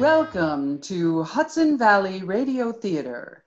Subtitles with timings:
[0.00, 3.44] Welcome to Hudson Valley Radio Theater.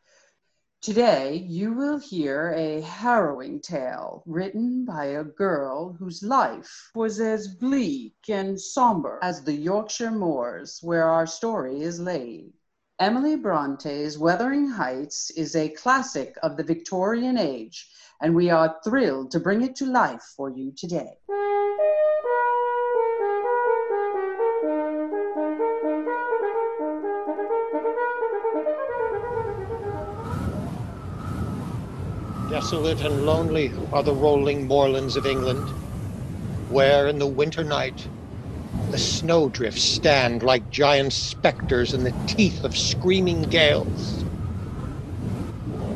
[0.84, 7.48] Today, you will hear a harrowing tale written by a girl whose life was as
[7.48, 12.54] bleak and somber as the Yorkshire moors where our story is laid.
[13.00, 17.90] Emily Bronte's Wuthering Heights is a classic of the Victorian age,
[18.22, 21.18] and we are thrilled to bring it to life for you today.
[32.74, 35.74] Desolate and lonely are the rolling moorlands of England,
[36.66, 38.10] where in the winter night
[38.90, 44.26] the snowdrifts stand like giant specters in the teeth of screaming gales.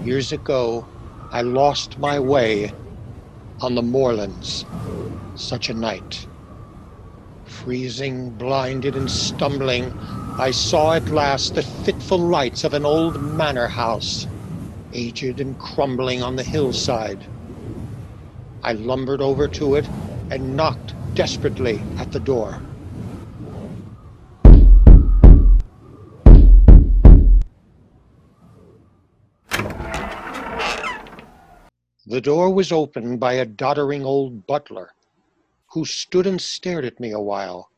[0.04, 0.92] Years ago,
[1.32, 2.76] I lost my way
[3.60, 4.68] on the moorlands
[5.34, 6.28] such a night.
[7.44, 9.96] Freezing, blinded, and stumbling,
[10.38, 14.28] I saw at last the fitful lights of an old manor house
[14.98, 17.24] aged and crumbling on the hillside.
[18.64, 19.88] I lumbered over to it
[20.32, 22.60] and knocked desperately at the door.
[32.08, 34.94] The door was opened by a doddering old butler
[35.68, 37.70] who stood and stared at me a while.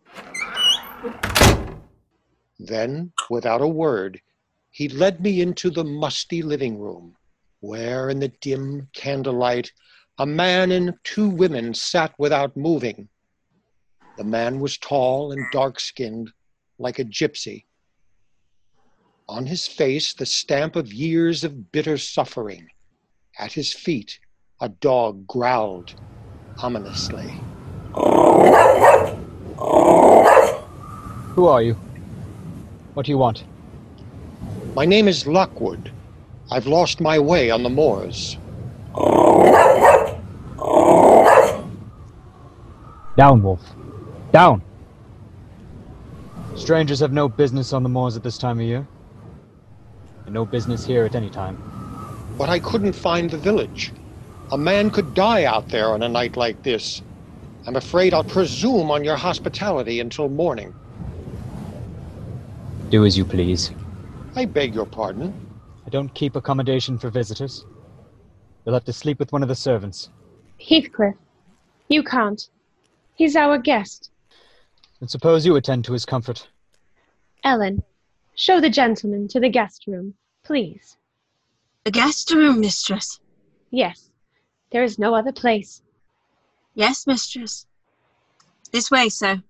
[2.60, 4.22] Then, without a word,
[4.80, 7.14] he led me into the musty living room,
[7.60, 9.74] where in the dim candlelight
[10.20, 13.10] a man and two women sat without moving.
[14.18, 16.32] The man was tall and dark skinned,
[16.78, 17.66] like a gypsy.
[19.28, 22.66] On his face, the stamp of years of bitter suffering.
[23.38, 24.18] At his feet,
[24.62, 25.94] a dog growled
[26.64, 27.34] ominously.
[31.36, 31.74] Who are you?
[32.94, 33.44] What do you want?
[34.80, 35.92] My name is Lockwood.
[36.50, 38.38] I've lost my way on the moors.
[43.18, 43.60] Down, Wolf.
[44.32, 44.62] Down!
[46.56, 48.88] Strangers have no business on the moors at this time of year.
[50.24, 51.62] And no business here at any time.
[52.38, 53.92] But I couldn't find the village.
[54.54, 57.02] A man could die out there on a night like this.
[57.68, 60.74] I'm afraid I'll presume on your hospitality until morning.
[62.90, 63.72] Do as you please.
[64.40, 65.34] I beg your pardon.
[65.86, 67.66] I don't keep accommodation for visitors.
[68.64, 70.12] You'll have to sleep with one of the servants.
[70.58, 71.16] Heathcliff,
[71.90, 72.42] you can't.
[73.16, 74.12] He's our guest.
[75.02, 76.48] And suppose you attend to his comfort.
[77.44, 77.84] Ellen,
[78.36, 80.14] show the gentleman to the guest room,
[80.46, 80.96] please.
[81.84, 83.20] The guest room, mistress.
[83.72, 84.10] Yes,
[84.72, 85.82] there is no other place.
[86.76, 87.66] Yes, mistress.
[88.72, 89.44] This way, sir.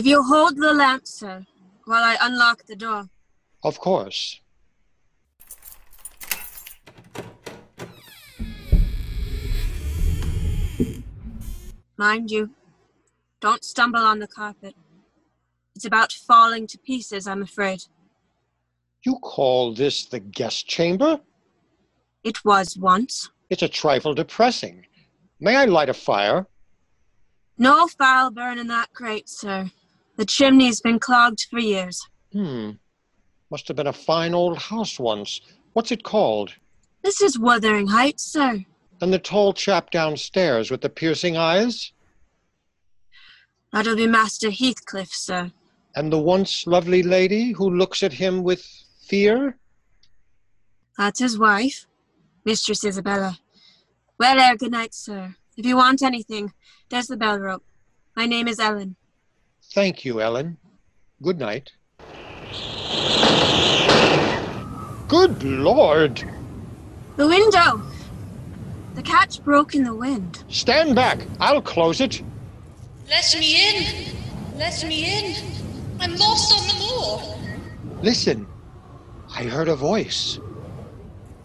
[0.00, 1.44] If you'll hold the lamp, sir,
[1.84, 3.10] while I unlock the door.
[3.62, 4.40] Of course.
[11.98, 12.48] Mind you,
[13.42, 14.74] don't stumble on the carpet.
[15.76, 17.82] It's about falling to pieces, I'm afraid.
[19.04, 21.20] You call this the guest chamber?
[22.24, 23.28] It was once.
[23.50, 24.86] It's a trifle depressing.
[25.40, 26.46] May I light a fire?
[27.58, 29.70] No foul burn in that grate, sir.
[30.20, 32.06] The chimney's been clogged for years.
[32.34, 32.72] Hmm.
[33.50, 35.40] Must have been a fine old house once.
[35.72, 36.52] What's it called?
[37.02, 38.62] This is Wuthering Heights, sir.
[39.00, 41.92] And the tall chap downstairs with the piercing eyes?
[43.72, 45.52] That'll be Master Heathcliff, sir.
[45.96, 48.62] And the once lovely lady who looks at him with
[49.08, 49.56] fear?
[50.98, 51.86] That's his wife,
[52.44, 53.38] Mistress Isabella.
[54.18, 55.34] Well, ere good night, sir.
[55.56, 56.52] If you want anything,
[56.90, 57.64] there's the bell rope.
[58.14, 58.96] My name is Ellen.
[59.72, 60.56] Thank you, Ellen.
[61.22, 61.70] Good night.
[65.06, 66.24] Good Lord!
[67.16, 67.82] The window!
[68.96, 70.42] The catch broke in the wind.
[70.48, 71.20] Stand back!
[71.38, 72.20] I'll close it.
[73.08, 74.16] Let me in!
[74.56, 75.36] Let me in!
[76.00, 78.02] I'm lost on the moor!
[78.02, 78.48] Listen.
[79.32, 80.40] I heard a voice.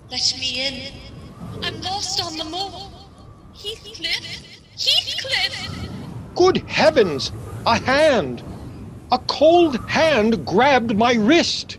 [0.09, 0.93] Let me in!
[1.63, 2.89] I'm lost on the moor!
[3.53, 4.41] Heathcliff!
[4.73, 5.89] Heathcliff!
[6.33, 7.31] Good heavens!
[7.65, 8.43] A hand!
[9.11, 11.77] A cold hand grabbed my wrist!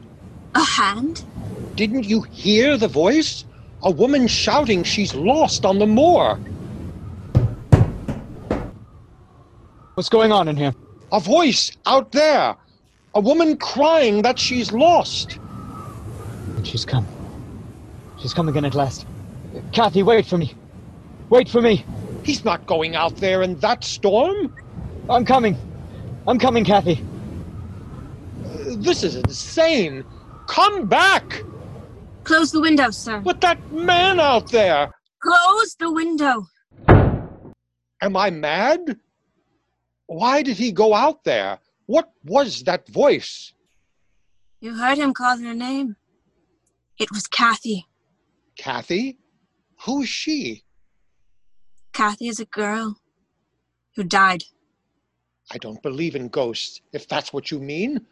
[0.55, 1.25] A hand?
[1.77, 3.45] Didn't you hear the voice?
[3.83, 6.41] A woman shouting she's lost on the moor.
[9.95, 10.75] What's going on in here?
[11.13, 12.57] A voice out there.
[13.15, 15.39] A woman crying that she's lost.
[16.65, 17.07] She's come.
[18.19, 19.07] She's come again at last.
[19.73, 20.53] Kathy, wait for me.
[21.31, 21.85] Wait for me.
[22.25, 24.53] He's not going out there in that storm.
[25.09, 25.57] I'm coming.
[26.29, 27.05] I'm coming, Kathy.
[28.67, 30.05] This is insane.
[30.49, 31.43] Come back!
[32.25, 33.21] Close the window, sir.
[33.21, 34.91] With that man out there!
[35.23, 36.47] Close the window.
[36.89, 38.99] Am I mad?
[40.07, 41.59] Why did he go out there?
[41.87, 43.53] What was that voice?
[44.61, 45.97] You heard him call her name.
[46.99, 47.87] It was Kathy.
[48.57, 49.19] Kathy?
[49.85, 50.65] Who's she?
[51.93, 52.97] Kathy is a girl
[53.95, 54.43] who died.
[55.53, 58.07] I don't believe in ghosts, if that's what you mean.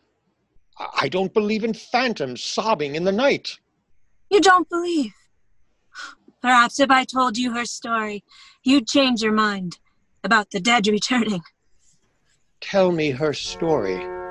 [1.00, 3.58] I don't believe in phantoms sobbing in the night.
[4.30, 5.12] You don't believe?
[6.42, 8.24] Perhaps if I told you her story,
[8.62, 9.78] you'd change your mind
[10.22, 11.42] about the dead returning.
[12.60, 14.23] Tell me her story.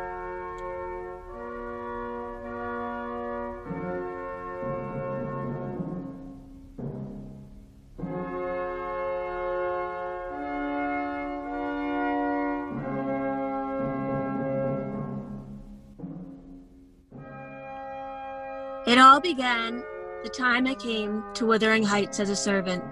[19.13, 19.83] All began
[20.24, 22.83] the time I came to Wuthering Heights as a servant.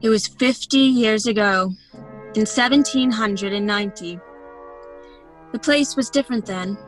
[0.00, 1.74] It was 50 years ago,
[2.34, 4.18] in 1790.
[5.52, 6.78] The place was different then.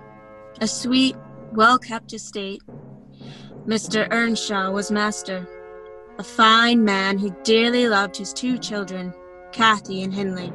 [0.63, 1.17] A sweet,
[1.53, 2.63] well kept estate.
[3.67, 4.09] Mr.
[4.11, 5.47] Earnshaw was master,
[6.19, 9.13] a fine man who dearly loved his two children,
[9.53, 10.51] Kathy and Hindley.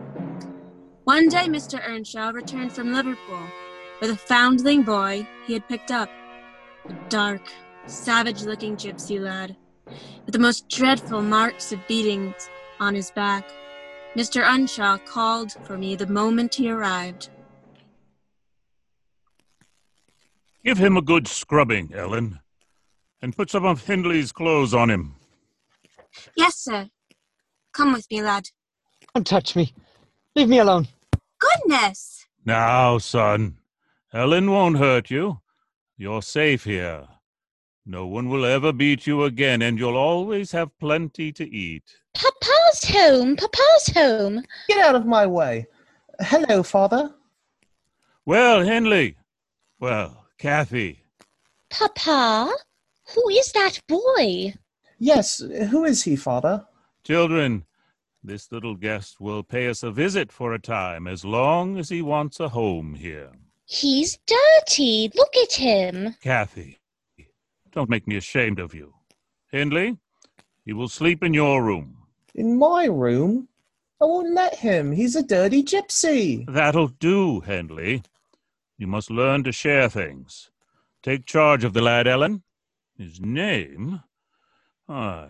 [1.03, 1.79] One day, Mr.
[1.87, 3.43] Earnshaw returned from Liverpool
[4.01, 6.09] with a foundling boy he had picked up
[6.87, 7.41] a dark,
[7.85, 9.55] savage looking gypsy lad,
[10.25, 12.49] with the most dreadful marks of beatings
[12.79, 13.49] on his back.
[14.15, 14.43] Mr.
[14.45, 17.29] Earnshaw called for me the moment he arrived.
[20.63, 22.39] Give him a good scrubbing, Ellen,
[23.21, 25.15] and put some of Hindley's clothes on him.
[26.37, 26.89] Yes, sir.
[27.73, 28.49] Come with me, lad.
[29.13, 29.73] Don't touch me.
[30.35, 30.87] Leave me alone.
[31.39, 32.25] Goodness!
[32.45, 33.57] Now, son,
[34.13, 35.39] Ellen won't hurt you.
[36.03, 37.07] You're safe here.
[37.85, 41.95] No one will ever beat you again, and you'll always have plenty to eat.
[42.13, 43.37] Papa's home.
[43.37, 44.43] Papa's home.
[44.67, 45.65] Get out of my way.
[46.19, 47.15] Hello, father.
[48.25, 49.15] Well, Hindley.
[49.79, 51.05] Well, Kathy.
[51.69, 52.53] Papa?
[53.15, 54.55] Who is that boy?
[54.99, 56.65] Yes, who is he, father?
[57.05, 57.63] Children,
[58.21, 62.01] this little guest will pay us a visit for a time, as long as he
[62.01, 63.31] wants a home here.
[63.65, 65.09] He's dirty.
[65.15, 66.15] Look at him.
[66.21, 66.79] Kathy,
[67.71, 68.93] don't make me ashamed of you.
[69.51, 69.97] Hindley,
[70.65, 71.97] he will sleep in your room.
[72.35, 73.47] In my room?
[74.01, 74.91] I won't let him.
[74.91, 76.45] He's a dirty gypsy.
[76.47, 78.03] That'll do, Hindley.
[78.77, 80.49] You must learn to share things.
[81.01, 82.43] Take charge of the lad, Ellen.
[82.97, 84.01] His name?
[84.89, 85.27] I.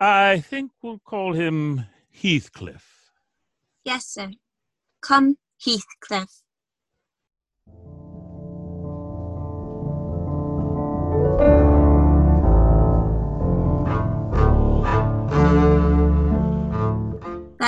[0.00, 3.12] I think we'll call him Heathcliff.
[3.84, 4.32] Yes, sir.
[5.00, 6.41] Come, Heathcliff.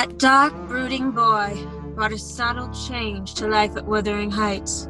[0.04, 4.86] That dark, brooding boy brought a subtle change to life at Wuthering Heights.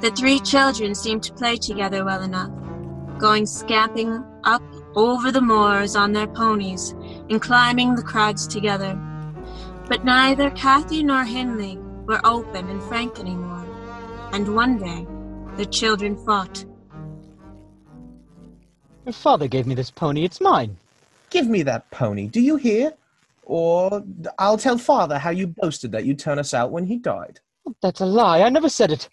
[0.00, 2.50] The three children seemed to play together well enough,
[3.18, 4.62] going scamping up
[4.96, 6.92] over the moors on their ponies
[7.28, 8.98] and climbing the crags together.
[9.86, 11.76] But neither Kathy nor Hindley
[12.06, 13.66] were open and frank anymore,
[14.32, 15.06] and one day
[15.58, 16.64] the children fought.
[19.04, 20.24] Your father gave me this pony.
[20.24, 20.78] It's mine.
[21.28, 22.28] Give me that pony.
[22.28, 22.94] Do you hear?
[23.48, 24.04] Or
[24.38, 27.40] I'll tell father how you boasted that you'd turn us out when he died.
[27.66, 28.42] Oh, that's a lie.
[28.42, 29.08] I never said it.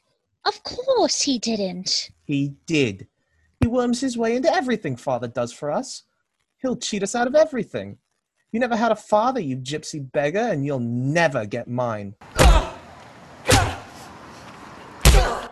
[0.45, 2.11] Of course he didn't.
[2.25, 3.07] He did.
[3.61, 6.03] He worms his way into everything father does for us.
[6.57, 7.97] He'll cheat us out of everything.
[8.51, 12.15] You never had a father, you gypsy beggar, and you'll never get mine.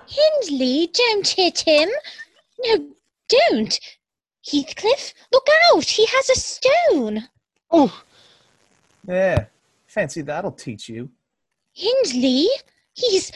[0.07, 1.89] Hindley, don't hit him.
[2.65, 2.89] No,
[3.29, 3.79] don't.
[4.41, 5.85] Heathcliff, look out.
[5.85, 7.29] He has a stone.
[7.71, 8.03] Oh,
[9.07, 9.45] Yeah,
[9.88, 11.10] fancy that'll teach you.
[11.74, 12.48] Hindley,
[12.93, 13.31] he's.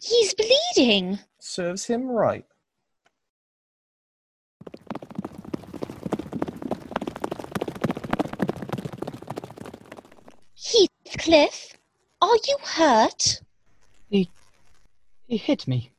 [0.00, 1.18] he's bleeding.
[1.38, 2.44] Serves him right.
[10.56, 11.74] Heathcliff,
[12.20, 13.40] are you hurt?
[14.08, 14.30] he
[15.26, 15.90] he hit me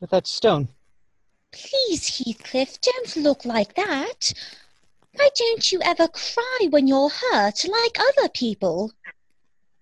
[0.00, 0.68] with that stone.
[1.52, 4.32] Please, Heathcliff, don't look like that.
[5.14, 8.92] Why don't you ever cry when you're hurt like other people?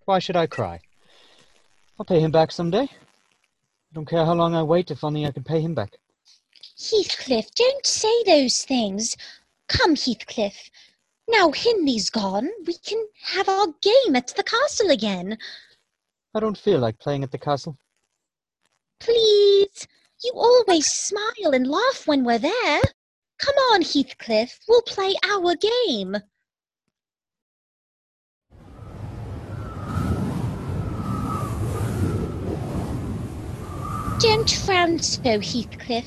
[0.05, 0.81] Why should I cry?
[1.99, 2.85] I'll pay him back someday.
[2.85, 5.99] I don't care how long I wait if only I can pay him back.
[6.79, 9.17] Heathcliff, don't say those things.
[9.69, 10.71] Come, Heathcliff.
[11.29, 15.39] Now Hindley's gone, we can have our game at the castle again.
[16.35, 17.77] I don't feel like playing at the castle.
[18.99, 19.87] Please,
[20.25, 22.81] you always smile and laugh when we're there.
[23.41, 26.17] Come on, Heathcliff, we'll play our game.
[34.19, 36.05] Don't frown so, Heathcliff.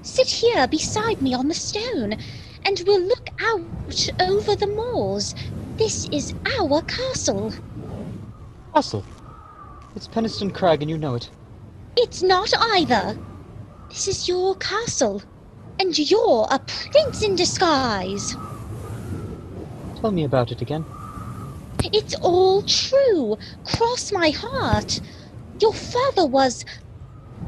[0.00, 2.16] Sit here beside me on the stone,
[2.64, 5.34] and we'll look out over the moors.
[5.76, 7.52] This is our castle.
[8.72, 9.04] Castle?
[9.94, 11.28] It's Penistone Crag, and you know it.
[11.98, 13.18] It's not either.
[13.90, 15.22] This is your castle,
[15.80, 18.36] and you're a prince in disguise.
[20.00, 20.86] Tell me about it again.
[21.84, 23.38] It's all true.
[23.64, 25.00] Cross my heart.
[25.60, 26.64] Your father was.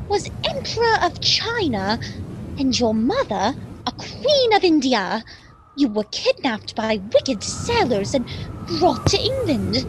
[0.08, 1.98] was Emperor of China,
[2.58, 5.24] and your mother, a Queen of India.
[5.76, 8.28] You were kidnapped by wicked sailors and
[8.66, 9.86] brought to England.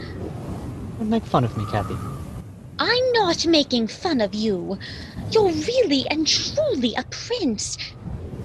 [0.99, 1.97] Don't make fun of me, Kathy.
[2.79, 4.77] I'm not making fun of you.
[5.33, 7.77] You're really and truly a prince.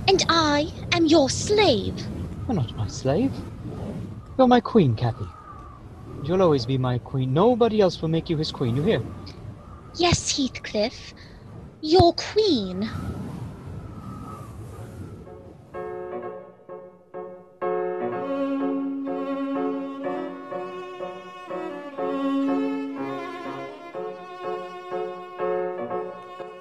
[0.08, 1.94] And I am your slave.
[2.46, 3.30] You're not my slave.
[4.38, 5.26] You're my queen, Kathy.
[6.24, 7.34] You'll always be my queen.
[7.34, 9.02] Nobody else will make you his queen, you hear?
[9.96, 11.12] Yes, Heathcliff.
[11.82, 12.88] Your queen.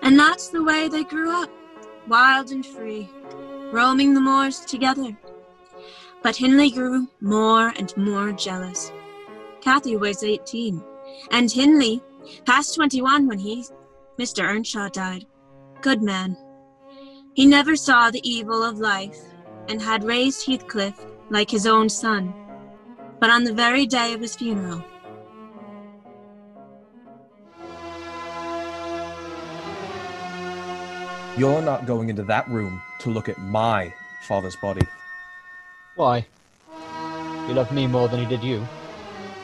[0.02, 1.50] And that's the way they grew up,
[2.08, 3.10] wild and free,
[3.72, 5.18] roaming the moors together.
[6.24, 8.92] But Hindley grew more and more jealous.
[9.62, 10.84] Kathy was 18,
[11.32, 12.02] and Hindley
[12.46, 13.66] past 21 when he,
[14.18, 14.44] Mr.
[14.44, 15.26] Earnshaw, died.
[15.82, 16.38] Good man.
[17.34, 19.20] He never saw the evil of life
[19.70, 22.34] and had raised Heathcliff like his own son.
[23.20, 24.84] But on the very day of his funeral,
[31.38, 34.82] You're not going into that room to look at my father's body.
[35.96, 36.26] Why?
[37.46, 38.68] He loved me more than he did you.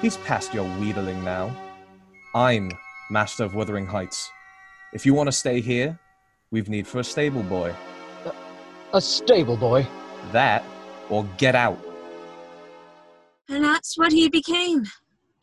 [0.01, 1.55] He's past your wheedling now.
[2.33, 2.71] I'm
[3.11, 4.31] Master of Wuthering Heights.
[4.91, 5.99] If you want to stay here,
[6.49, 7.75] we've need for a stable boy.
[8.91, 9.85] A stable boy?
[10.31, 10.63] That,
[11.11, 11.77] or get out.
[13.47, 14.85] And that's what he became.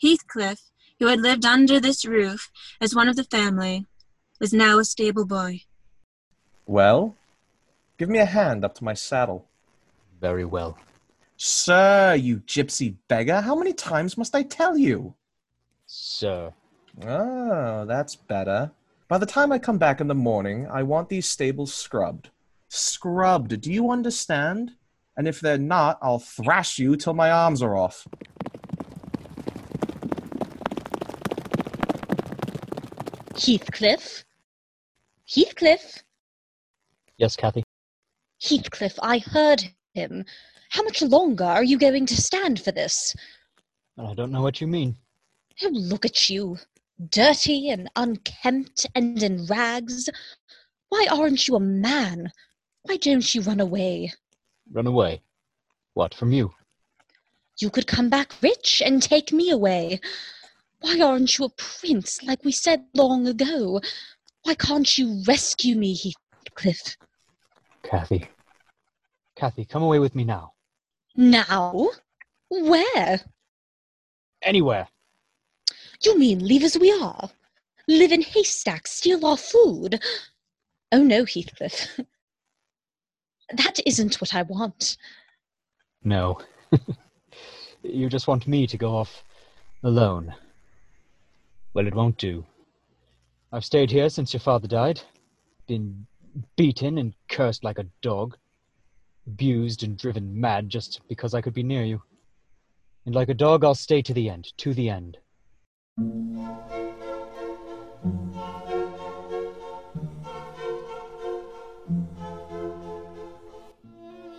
[0.02, 0.58] Heathcliff,
[0.98, 3.86] who had lived under this roof as one of the family,
[4.40, 5.60] was now a stable boy.
[6.70, 7.16] Well,
[7.98, 9.44] give me a hand up to my saddle.
[10.20, 10.78] Very well.
[11.36, 15.14] Sir, you gypsy beggar, how many times must I tell you?
[15.86, 16.52] Sir.
[17.04, 18.70] Oh, that's better.
[19.08, 22.30] By the time I come back in the morning, I want these stables scrubbed.
[22.68, 24.70] Scrubbed, do you understand?
[25.16, 28.06] And if they're not, I'll thrash you till my arms are off.
[33.34, 34.24] Heathcliff?
[35.26, 36.04] Heathcliff?
[37.20, 37.62] Yes, Kathy.
[38.42, 39.62] Heathcliff, I heard
[39.92, 40.24] him.
[40.70, 43.14] How much longer are you going to stand for this?
[43.98, 44.96] I don't know what you mean.
[45.62, 46.56] Oh, look at you.
[47.10, 50.08] Dirty and unkempt and in rags.
[50.88, 52.32] Why aren't you a man?
[52.84, 54.14] Why don't you run away?
[54.72, 55.20] Run away?
[55.92, 56.54] What, from you?
[57.58, 60.00] You could come back rich and take me away.
[60.80, 63.82] Why aren't you a prince like we said long ago?
[64.44, 66.96] Why can't you rescue me, Heathcliff?
[67.82, 68.28] Kathy.
[69.36, 70.52] Kathy, come away with me now.
[71.16, 71.90] Now?
[72.48, 73.20] Where?
[74.42, 74.88] Anywhere.
[76.02, 77.30] You mean leave as we are?
[77.88, 80.02] Live in haystacks, steal our food?
[80.92, 82.00] Oh no, Heathcliff.
[83.52, 84.96] that isn't what I want.
[86.02, 86.38] No.
[87.82, 89.24] you just want me to go off
[89.82, 90.34] alone.
[91.74, 92.44] Well, it won't do.
[93.52, 95.00] I've stayed here since your father died,
[95.66, 96.06] been
[96.56, 98.36] beaten and cursed like a dog,
[99.26, 102.02] abused and driven mad just because I could be near you.
[103.06, 105.18] And like a dog, I'll stay to the end, to the end.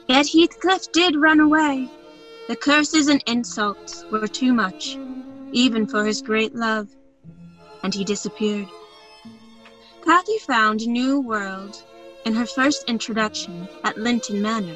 [0.07, 1.89] Yet Heathcliff did run away.
[2.48, 4.98] The curses and insults were too much,
[5.53, 6.89] even for his great love,
[7.81, 8.67] and he disappeared.
[10.03, 11.84] Kathy found new world
[12.25, 14.75] in her first introduction at Linton Manor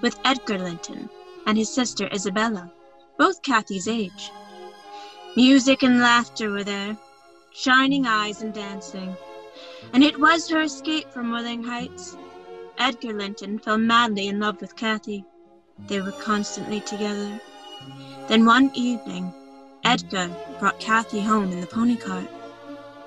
[0.00, 1.10] with Edgar Linton
[1.46, 2.70] and his sister Isabella,
[3.18, 4.30] both Kathy's age.
[5.36, 6.96] Music and laughter were there,
[7.52, 9.16] shining eyes and dancing,
[9.92, 12.16] and it was her escape from Wuthering Heights.
[12.78, 15.24] Edgar Linton fell madly in love with Kathy.
[15.88, 17.40] They were constantly together.
[18.28, 19.32] Then one evening,
[19.84, 22.28] Edgar brought Kathy home in the pony cart.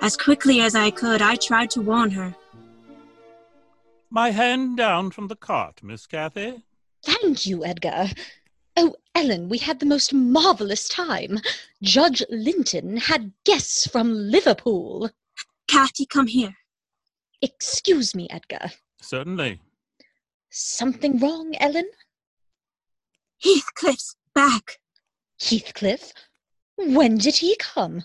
[0.05, 2.35] As quickly as I could, I tried to warn her.
[4.11, 6.61] My hand down from the cart, Miss Cathy.
[7.03, 8.09] Thank you, Edgar.
[8.77, 11.39] Oh, Ellen, we had the most marvelous time.
[11.81, 15.09] Judge Linton had guests from Liverpool.
[15.67, 16.55] Cathy, come here.
[17.41, 18.73] Excuse me, Edgar.
[19.01, 19.59] Certainly.
[20.51, 21.89] Something wrong, Ellen?
[23.43, 24.77] Heathcliff's back.
[25.41, 26.13] Heathcliff?
[26.75, 28.03] When did he come?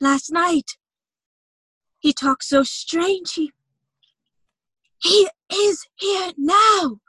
[0.00, 0.76] Last night.
[1.98, 3.34] He talked so strange.
[3.34, 3.52] He.
[5.02, 7.00] He is here now.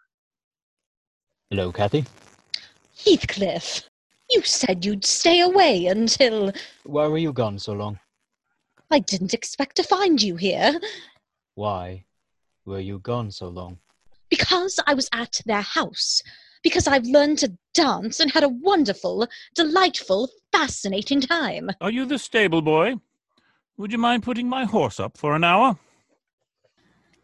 [1.49, 2.05] Hello, Cathy.
[3.03, 3.89] Heathcliff,
[4.29, 6.51] you said you'd stay away until.
[6.83, 7.99] Why were you gone so long?
[8.91, 10.79] I didn't expect to find you here.
[11.55, 12.05] Why
[12.65, 13.79] were you gone so long?
[14.29, 16.21] Because I was at their house.
[16.63, 21.69] Because I've learned to dance and had a wonderful, delightful, fascinating time.
[21.81, 22.95] Are you the stable boy?
[23.77, 25.77] Would you mind putting my horse up for an hour?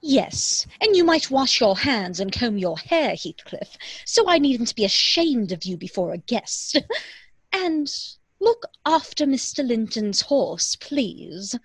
[0.01, 3.75] Yes, and you might wash your hands and comb your hair, Heathcliff,
[4.05, 6.77] so I needn't be ashamed of you before a guest.
[7.51, 7.91] and
[8.39, 9.67] look after Mr.
[9.67, 11.55] Linton's horse, please.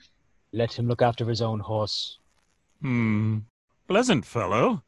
[0.52, 2.18] Let him look after his own horse.
[2.80, 3.40] Hmm.
[3.86, 4.82] Pleasant fellow.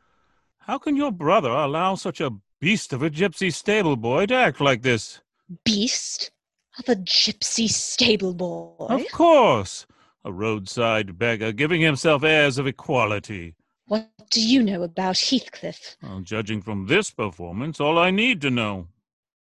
[0.60, 2.30] How can your brother allow such a
[2.62, 5.20] beast of a gypsy stable boy to act like this?
[5.64, 6.30] Beast
[6.78, 8.86] of a gypsy stable boy?
[8.88, 9.84] Of course.
[10.24, 13.56] A roadside beggar giving himself airs of equality.
[13.86, 15.96] What do you know about Heathcliff?
[16.04, 18.86] Well, judging from this performance, all I need to know.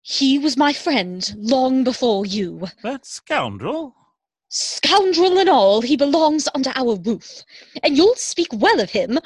[0.02, 2.70] He was my friend long before you.
[2.82, 3.94] That scoundrel?
[4.48, 7.44] Scoundrel and all, he belongs under our roof.
[7.84, 9.20] And you'll speak well of him,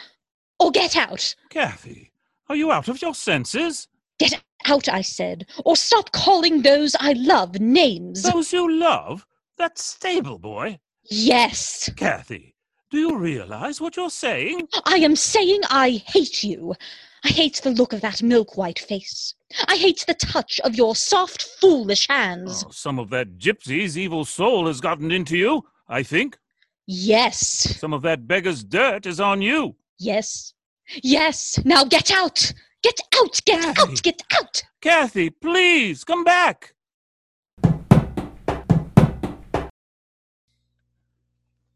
[0.60, 1.36] or get out.
[1.50, 2.12] Cathy,
[2.50, 3.88] are you out of your senses?
[4.20, 8.24] Get out, I said, or stop calling those I love names.
[8.24, 9.26] Those you love?
[9.58, 10.80] That stable boy?
[11.04, 11.90] Yes.
[11.96, 12.56] Cathy,
[12.90, 14.68] do you realize what you're saying?
[14.86, 16.76] I am saying I hate you.
[17.24, 19.34] I hate the look of that milk white face.
[19.68, 22.64] I hate the touch of your soft, foolish hands.
[22.68, 26.38] Oh, some of that gypsy's evil soul has gotten into you, I think.
[26.86, 27.80] Yes.
[27.80, 29.76] Some of that beggar's dirt is on you.
[29.98, 30.54] Yes.
[31.02, 31.60] Yes.
[31.66, 32.54] Now get out.
[32.84, 33.42] Get out.
[33.46, 33.82] Get Cathy.
[33.82, 34.04] out.
[34.04, 34.64] Get out.
[34.82, 36.74] Kathy, please, come back.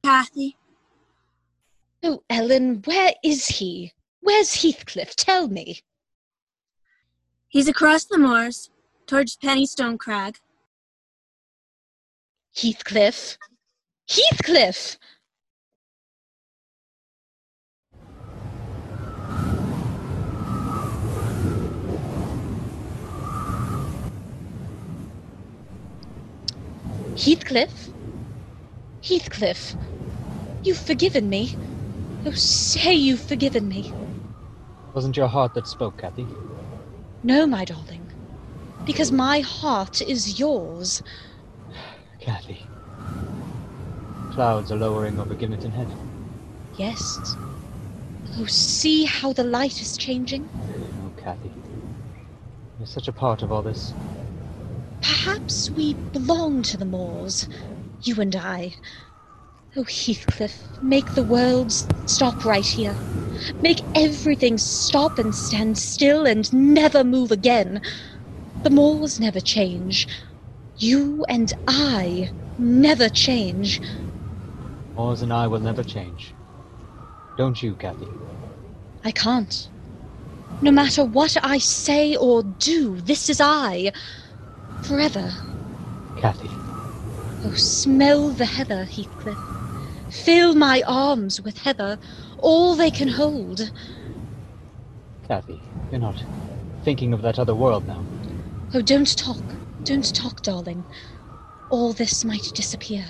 [0.04, 0.56] Kathy?
[2.04, 3.94] Oh, Ellen, where is he?
[4.22, 5.16] Where's Heathcliff?
[5.16, 5.82] Tell me.
[7.48, 8.70] he's across the moors,
[9.08, 10.38] towards Penistone Crag.
[12.56, 13.38] Heathcliff?
[14.08, 14.98] Heathcliff!
[27.20, 27.90] Heathcliff?
[29.04, 29.76] Heathcliff,
[30.64, 31.54] you've forgiven me.
[32.26, 33.92] Oh, say you've forgiven me.
[34.94, 36.26] Wasn't your heart that spoke, Cathy?
[37.24, 38.10] No, my darling,
[38.86, 41.04] because my heart is yours.
[42.22, 42.66] Cathy.
[44.32, 45.90] Clouds are lowering over Gimmerton Head.
[46.78, 47.36] Yes.
[48.38, 50.48] Oh, see how the light is changing?
[50.56, 51.52] Oh, Cathy.
[52.78, 53.94] You're such a part of all this.
[55.02, 57.48] Perhaps we belong to the moors,
[58.04, 58.76] you and I.
[59.76, 61.72] Oh, Heathcliff, make the world
[62.06, 62.96] stop right here.
[63.62, 67.82] Make everything stop and stand still and never move again.
[68.64, 70.08] The moors never change.
[70.78, 73.82] You and I never change.
[74.96, 76.34] Moors and I will never change.
[77.38, 78.08] Don't you, Cathy?
[79.06, 79.70] I can't.
[80.62, 83.94] No matter what I say or do, this is I.
[84.84, 85.32] Forever.
[86.18, 86.52] Cathy.
[87.44, 89.38] Oh, smell the heather, Heathcliff.
[90.10, 92.00] Fill my arms with heather,
[92.40, 93.72] all they can hold.
[95.28, 95.62] Cathy,
[95.92, 96.24] you're not
[96.84, 98.04] thinking of that other world now.
[98.74, 99.56] Oh, don't talk.
[99.86, 100.86] Don't talk, darling.
[101.70, 103.06] All this might disappear.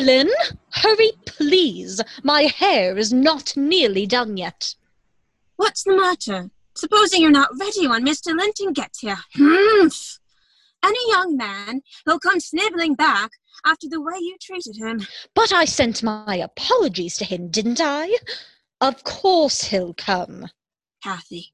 [0.00, 0.30] Ellen,
[0.70, 2.00] hurry, please.
[2.22, 4.74] My hair is not nearly done yet.
[5.56, 6.48] What's the matter?
[6.74, 8.34] Supposing you're not ready when Mr.
[8.34, 9.18] Linton gets here.
[9.36, 10.18] Humph!
[10.82, 13.32] Any young man who'll come sniveling back
[13.66, 15.06] after the way you treated him.
[15.34, 18.16] But I sent my apologies to him, didn't I?
[18.80, 20.48] Of course he'll come.
[21.04, 21.52] Kathy,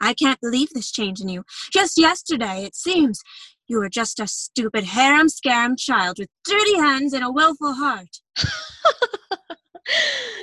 [0.00, 1.44] I can't believe this change in you.
[1.70, 3.22] Just yesterday, it seems,
[3.66, 8.20] you are just a stupid harum-scarum child with dirty hands and a willful heart.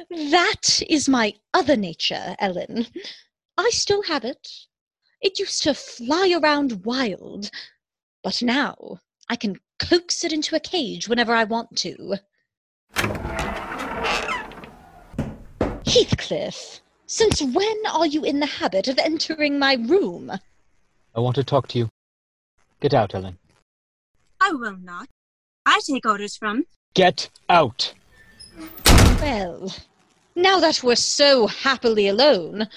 [0.10, 2.88] that is my other nature, Ellen.
[3.58, 4.48] I still have it.
[5.22, 7.52] It used to fly around wild,
[8.24, 12.16] but now I can coax it into a cage whenever I want to.
[15.86, 20.32] Heathcliff, since when are you in the habit of entering my room?
[21.14, 21.90] I want to talk to you.
[22.82, 23.38] Get out, Ellen.
[24.42, 25.08] I will not.
[25.68, 26.66] I take orders from.
[26.96, 27.94] Get out!
[29.22, 29.72] Well,
[30.36, 32.68] now that we're so happily alone,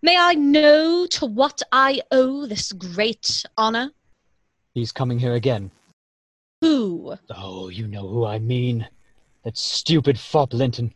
[0.00, 3.90] may I know to what I owe this great honor?
[4.72, 5.70] He's coming here again.
[6.62, 7.14] Who?
[7.28, 8.88] Oh, you know who I mean.
[9.44, 10.94] That stupid fop Linton.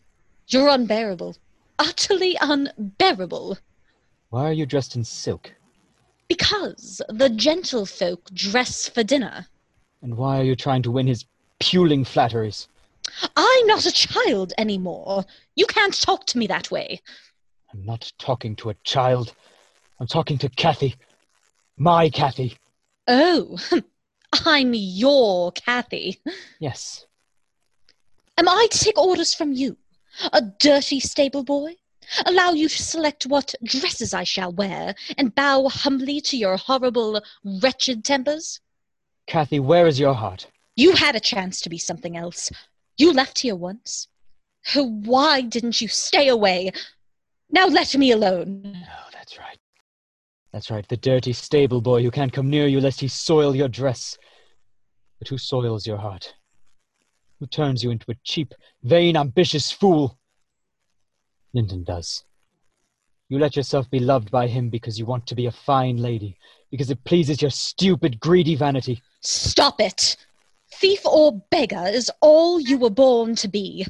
[0.49, 1.37] You're unbearable.
[1.79, 3.59] Utterly unbearable.
[4.31, 5.53] Why are you dressed in silk?
[6.29, 9.47] Because the gentlefolk dress for dinner.
[10.03, 11.25] And why are you trying to win his
[11.61, 12.69] puling flatteries?
[13.37, 15.25] I'm not a child anymore.
[15.55, 17.01] You can't talk to me that way.
[17.73, 19.35] I'm not talking to a child.
[20.01, 20.97] I'm talking to Kathy.
[21.77, 22.57] My Kathy.
[23.07, 23.59] Oh,
[24.45, 26.21] I'm your Kathy.
[26.59, 27.07] Yes.
[28.39, 29.77] Am I to take orders from you?
[30.33, 31.77] A dirty stable boy?
[32.25, 37.21] Allow you to select what dresses I shall wear and bow humbly to your horrible,
[37.63, 38.61] wretched tempers?
[39.27, 40.47] Kathy, where is your heart?
[40.77, 42.51] You had a chance to be something else.
[42.97, 44.09] You left here once.
[44.75, 46.73] Oh, why didn't you stay away?
[47.51, 48.77] Now let me alone.
[48.77, 49.59] Oh, that's right.
[50.53, 53.69] That's right, the dirty stable boy who can't come near you lest he soil your
[53.69, 54.17] dress.
[55.19, 56.35] But who soils your heart?
[57.41, 60.19] Who turns you into a cheap, vain, ambitious fool?
[61.53, 62.25] Linton does.
[63.29, 66.37] You let yourself be loved by him because you want to be a fine lady,
[66.71, 69.03] because it pleases your stupid, greedy vanity.
[69.21, 70.17] Stop it!
[70.73, 73.87] Thief or beggar is all you were born to be.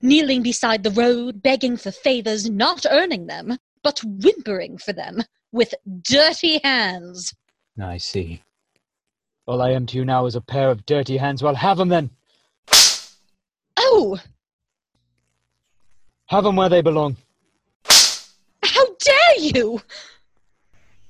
[0.00, 5.74] Kneeling beside the road, begging for favors, not earning them, but whimpering for them with
[6.02, 7.34] dirty hands.
[7.80, 8.42] I see.
[9.46, 11.42] All I am to you now is a pair of dirty hands.
[11.42, 12.10] Well, have 'em then.
[13.76, 14.18] Oh,
[16.32, 17.18] Have 'em where they belong.
[18.64, 19.82] how dare you!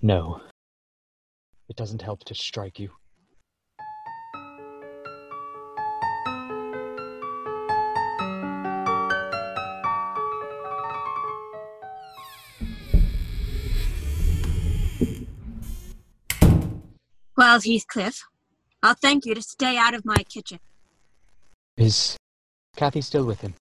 [0.03, 0.41] No.
[1.69, 2.91] It doesn't help to strike you.
[17.37, 18.25] Well, Heathcliff,
[18.83, 20.59] I'll thank you to stay out of my kitchen.
[21.77, 22.17] Is
[22.75, 23.55] Kathy still with him?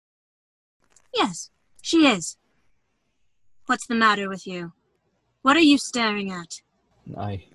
[1.13, 1.49] Yes,
[1.81, 2.37] she is.
[3.65, 4.73] What's the matter with you?
[5.41, 6.61] What are you staring at?
[7.17, 7.45] I.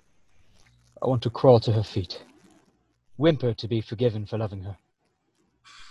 [1.01, 2.23] I want to crawl to her feet.
[3.17, 4.77] Whimper to be forgiven for loving her.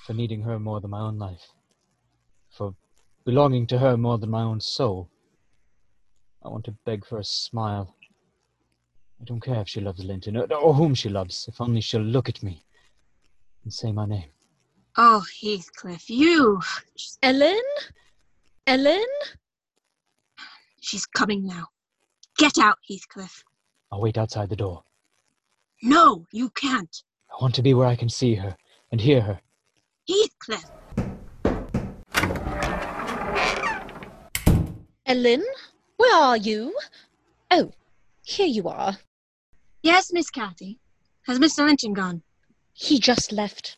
[0.06, 1.52] For needing her more than my own life.
[2.50, 2.74] For
[3.24, 5.08] belonging to her more than my own soul.
[6.42, 7.94] I want to beg for a smile.
[9.20, 12.28] I don't care if she loves Linton, or, whom she loves, if only she'll look
[12.28, 12.64] at me
[13.62, 14.28] and say my name.
[14.96, 16.60] Oh, Heathcliff, you.
[17.22, 17.60] Ellen?
[18.66, 19.04] Ellen?
[20.80, 21.66] She's coming now.
[22.38, 23.42] Get out, Heathcliff.
[23.90, 24.84] I'll wait outside the door.
[25.82, 27.02] No, you can't.
[27.30, 28.56] I want to be where I can see her
[28.92, 29.40] and hear her.
[30.08, 30.64] Heathcliff.
[35.06, 35.44] Ellen?
[35.96, 36.78] Where are you?
[37.50, 37.72] Oh,
[38.22, 38.96] here you are.
[39.82, 40.78] Yes, Miss Cathy.
[41.26, 41.66] Has Mr.
[41.66, 42.22] Linton gone?
[42.72, 43.76] He just left.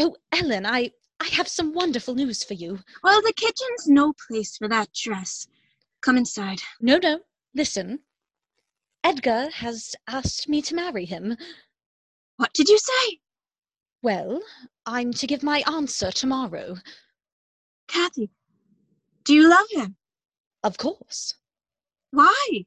[0.00, 2.78] Oh, Ellen, I I have some wonderful news for you.
[3.02, 5.48] Well, the kitchen's no place for that dress.
[6.02, 6.60] Come inside.
[6.80, 7.20] No, no.
[7.52, 7.98] Listen.
[9.02, 11.36] Edgar has asked me to marry him.
[12.36, 13.18] What did you say?
[14.00, 14.40] Well,
[14.86, 16.76] I'm to give my answer tomorrow.
[17.88, 18.30] Kathy,
[19.24, 19.96] do you love him?
[20.62, 21.34] Of course.
[22.12, 22.64] Why?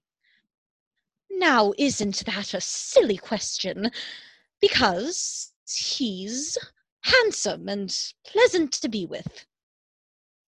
[1.30, 3.90] Now, isn't that a silly question?
[4.60, 6.58] Because he's
[7.02, 9.46] handsome and pleasant to be with.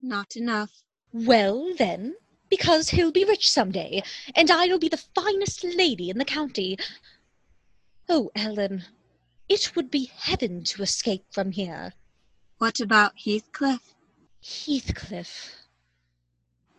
[0.02, 0.84] Not enough.
[1.14, 2.16] Well, then,
[2.50, 4.04] because he'll be rich some day,
[4.36, 6.78] and I'll be the finest lady in the county.
[8.10, 8.86] Oh, Ellen,
[9.48, 11.94] it would be heaven to escape from here.
[12.58, 13.96] What about Heathcliff?
[14.42, 15.56] Heathcliff.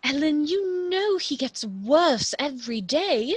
[0.04, 3.36] Ellen, you know he gets worse every day.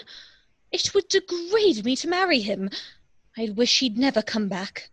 [0.71, 2.69] It would degrade me to marry him.
[3.37, 4.89] I wish he'd never come back.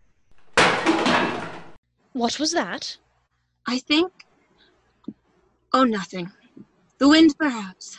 [2.13, 2.97] What was that?
[3.67, 4.11] I think.
[5.73, 6.31] Oh, nothing.
[6.99, 7.97] The wind, perhaps.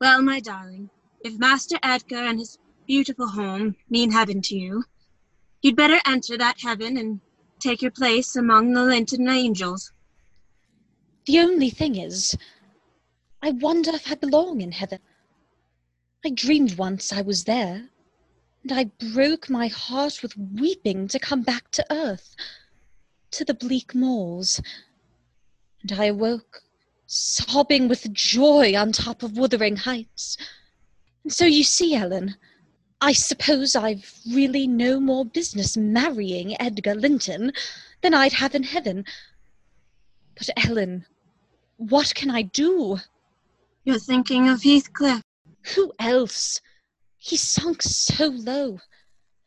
[0.00, 4.84] Well, my darling, if Master Edgar and his beautiful home mean heaven to you,
[5.62, 7.20] you'd better enter that heaven and
[7.60, 9.92] take your place among the Linton angels.
[11.26, 12.36] The only thing is,
[13.40, 14.98] I wonder if I belong in heaven.
[16.24, 17.88] I dreamed once I was there,
[18.62, 22.34] and I broke my heart with weeping to come back to earth,
[23.34, 24.60] to the bleak moors.
[25.82, 26.62] And I awoke,
[27.06, 30.36] sobbing with joy on top of wuthering heights.
[31.22, 32.36] And so you see, Ellen,
[33.00, 37.52] I suppose I've really no more business marrying Edgar Linton
[38.02, 39.04] than I'd have in heaven.
[40.36, 41.04] But Ellen,
[41.76, 42.98] what can I do?
[43.84, 45.22] You're thinking of Heathcliff.
[45.74, 46.60] Who else?
[47.18, 48.80] He's sunk so low.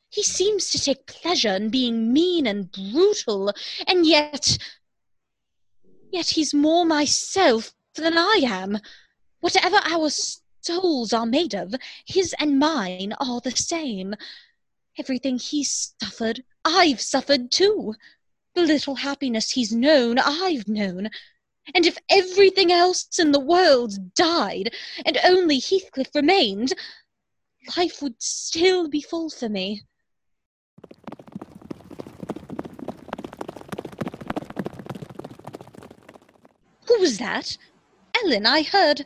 [0.09, 3.53] He seems to take pleasure in being mean and brutal,
[3.85, 4.57] and yet.
[6.11, 8.79] Yet he's more myself than I am.
[9.41, 10.09] Whatever our
[10.61, 14.15] souls are made of, his and mine are the same.
[14.97, 17.93] Everything he's suffered, I've suffered too.
[18.55, 21.09] The little happiness he's known, I've known.
[21.75, 24.73] And if everything else in the world died,
[25.05, 26.73] and only Heathcliff remained,
[27.75, 29.83] life would still be full for me.
[36.87, 37.57] Who was that?
[38.23, 39.05] Ellen, I heard.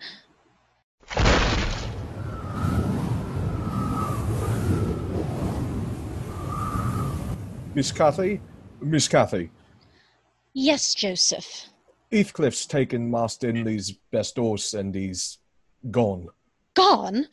[7.74, 8.42] Miss Cathy?
[8.82, 9.50] Miss Cathy,
[10.54, 11.68] Yes, Joseph.
[12.12, 15.38] Heathcliff's taken Master Hindley's best horse and he's
[15.90, 16.28] gone.
[16.74, 17.28] Gone?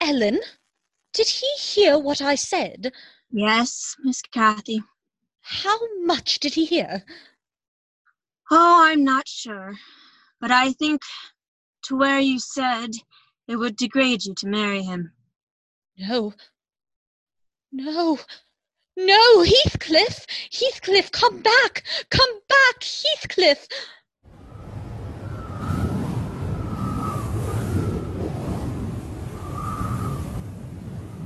[0.00, 0.40] Ellen,
[1.12, 2.92] did he hear what I said?
[3.30, 4.82] Yes, Miss Cathy.
[5.42, 7.04] How much did he hear?
[8.50, 9.74] Oh, I'm not sure.
[10.40, 11.02] But I think
[11.84, 12.90] to where you said
[13.46, 15.12] it would degrade you to marry him.
[15.98, 16.32] No.
[17.70, 18.18] No.
[18.96, 20.26] No, Heathcliff!
[20.50, 21.84] Heathcliff, come back!
[22.10, 23.68] Come back, Heathcliff!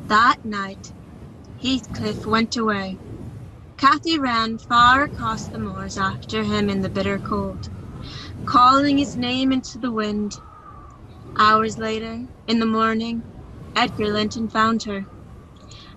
[0.09, 0.93] That night,
[1.63, 2.99] Heathcliff went away.
[3.77, 7.69] Cathy ran far across the moors after him in the bitter cold,
[8.47, 10.33] calling his name into the wind.
[11.39, 13.23] Hours later, in the morning,
[13.77, 15.07] Edgar Linton found her,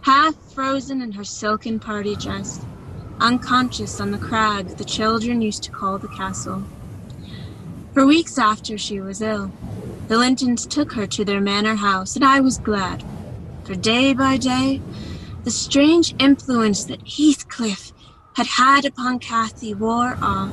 [0.03, 2.59] half frozen in her silken party dress,
[3.19, 6.67] unconscious on the crag the children used to call the castle.
[7.91, 9.51] For weeks after she was ill,
[10.07, 13.03] the Lintons took her to their manor house, and I was glad,
[13.63, 14.81] for day by day,
[15.45, 17.93] the strange influence that Heathcliff
[18.35, 20.51] had had upon Cathy wore off,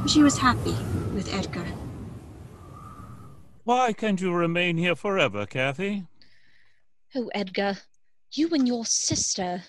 [0.00, 0.74] and she was happy
[1.14, 1.66] with Edgar.
[3.64, 6.06] Why can't you remain here forever, Cathy?
[7.14, 7.76] Oh, Edgar,
[8.32, 9.62] you and your sister,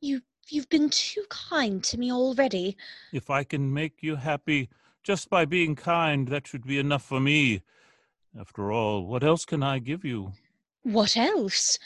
[0.00, 2.78] you you've been too kind to me already.
[3.12, 4.70] If I can make you happy
[5.02, 7.60] just by being kind, that should be enough for me.
[8.38, 10.32] After all, what else can I give you?
[10.84, 11.78] What else?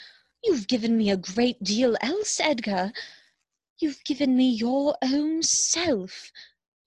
[0.45, 2.91] You've given me a great deal else, Edgar.
[3.79, 6.31] You've given me your own self,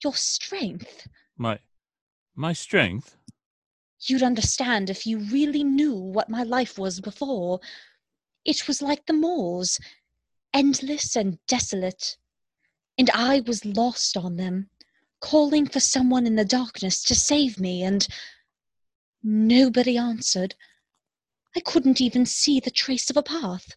[0.03, 1.07] your strength.
[1.37, 1.59] My
[2.35, 3.17] my strength?
[4.01, 7.59] You'd understand if you really knew what my life was before.
[8.45, 9.77] It was like the moors,
[10.53, 12.15] endless and desolate.
[12.97, 14.69] And I was lost on them,
[15.19, 18.07] calling for someone in the darkness to save me, and
[19.21, 20.55] nobody answered.
[21.55, 23.73] I couldn't even see the trace of a path.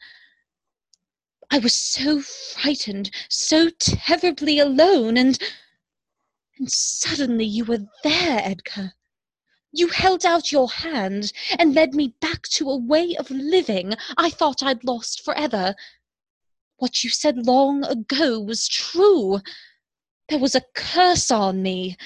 [1.51, 5.39] I was so frightened, so terribly alone, and
[6.59, 8.95] and suddenly you were there, Edgar.
[9.73, 14.29] You held out your hand and led me back to a way of living I
[14.29, 15.75] thought I'd lost forever.
[16.77, 19.41] What you said long ago was true.
[20.29, 21.97] There was a curse on me.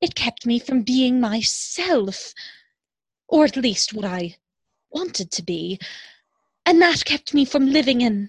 [0.00, 2.34] It kept me from being myself,
[3.28, 4.36] or at least what I
[4.92, 5.78] wanted to be,
[6.66, 8.28] and that kept me from living in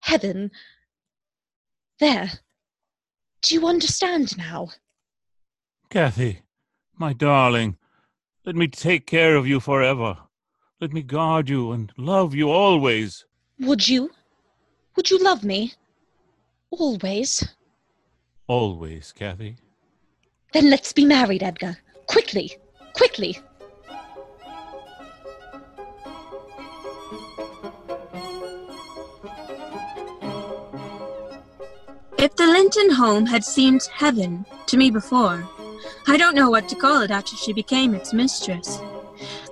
[0.00, 0.50] heaven.
[1.98, 2.30] There.
[3.42, 4.70] Do you understand now?
[5.88, 6.42] Cathy,
[6.98, 7.76] my darling,
[8.44, 10.16] let me take care of you forever.
[10.80, 13.24] Let me guard you and love you always.
[13.58, 14.10] Would you?
[14.96, 15.74] Would you love me?
[16.70, 17.46] Always?
[18.46, 19.56] Always, Cathy.
[20.52, 21.78] Then let's be married, Edgar.
[22.06, 22.56] Quickly!
[22.94, 23.38] Quickly!
[32.20, 35.48] If the Linton home had seemed heaven to me before,
[36.06, 38.78] I don't know what to call it after she became its mistress.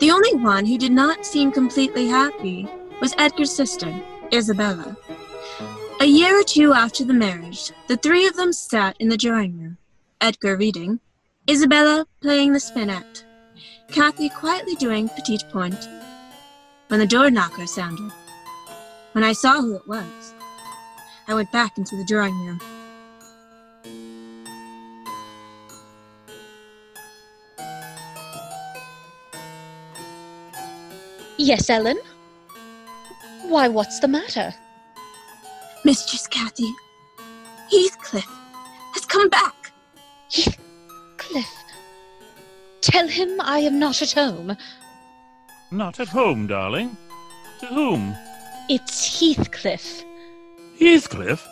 [0.00, 2.68] The only one who did not seem completely happy
[3.00, 3.90] was Edgar's sister,
[4.34, 4.98] Isabella.
[6.02, 9.58] A year or two after the marriage, the three of them sat in the drawing
[9.58, 9.78] room,
[10.20, 11.00] Edgar reading,
[11.48, 13.24] Isabella playing the spinet,
[13.90, 15.88] Kathy quietly doing petit point,
[16.88, 18.12] when the door knocker sounded.
[19.12, 20.34] When I saw who it was,
[21.28, 22.58] I went back into the drawing room.
[31.36, 31.98] Yes, Ellen?
[33.42, 34.54] Why, what's the matter?
[35.84, 36.72] Mistress Kathy,
[37.70, 38.26] Heathcliff
[38.94, 39.72] has come back.
[40.32, 41.54] Heathcliff.
[42.80, 44.56] Tell him I am not at home.
[45.70, 46.96] Not at home, darling.
[47.60, 48.16] To whom?
[48.70, 50.04] It's Heathcliff.
[50.78, 51.46] Heathcliff?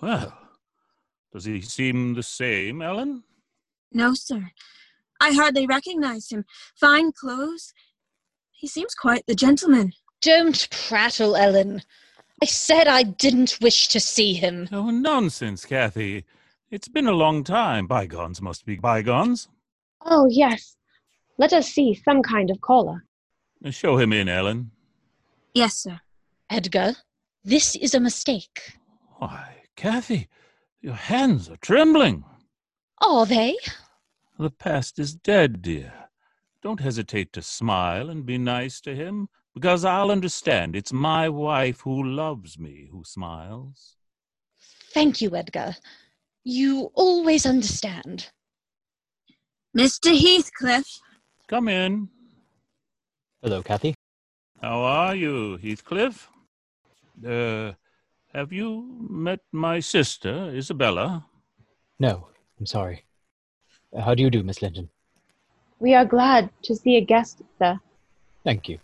[0.00, 0.32] Well,
[1.32, 3.24] does he seem the same, Ellen?
[3.92, 4.50] No, sir.
[5.20, 6.44] I hardly recognize him.
[6.74, 7.72] Fine clothes.
[8.52, 9.92] He seems quite the gentleman.
[10.22, 11.82] Don't prattle, Ellen.
[12.42, 14.68] I said I didn't wish to see him.
[14.72, 16.24] Oh, nonsense, Kathy.
[16.70, 17.86] It's been a long time.
[17.86, 19.48] Bygones must be bygones.
[20.04, 20.76] Oh, yes.
[21.38, 23.04] Let us see some kind of caller.
[23.70, 24.70] Show him in, Ellen.
[25.54, 26.00] Yes, sir.
[26.50, 26.96] Edgar,
[27.44, 28.78] this is a mistake.
[29.18, 30.28] Why, Kathy,
[30.80, 32.24] your hands are trembling.
[33.02, 33.56] Are they?
[34.38, 35.92] The past is dead, dear.
[36.62, 41.80] Don't hesitate to smile and be nice to him, because I'll understand it's my wife
[41.80, 43.96] who loves me who smiles.
[44.92, 45.76] Thank you, Edgar.
[46.42, 48.30] You always understand.
[49.76, 50.16] Mr.
[50.16, 50.86] Heathcliff.
[51.48, 52.08] Come in.
[53.42, 53.94] Hello, Kathy.
[54.62, 56.30] How are you, Heathcliff?
[57.22, 57.72] Uh,
[58.34, 61.26] have you met my sister, Isabella?
[61.98, 63.04] No, I'm sorry.
[63.98, 64.88] How do you do, Miss Linton?
[65.78, 67.78] We are glad to see a guest, sir.
[68.42, 68.78] Thank you.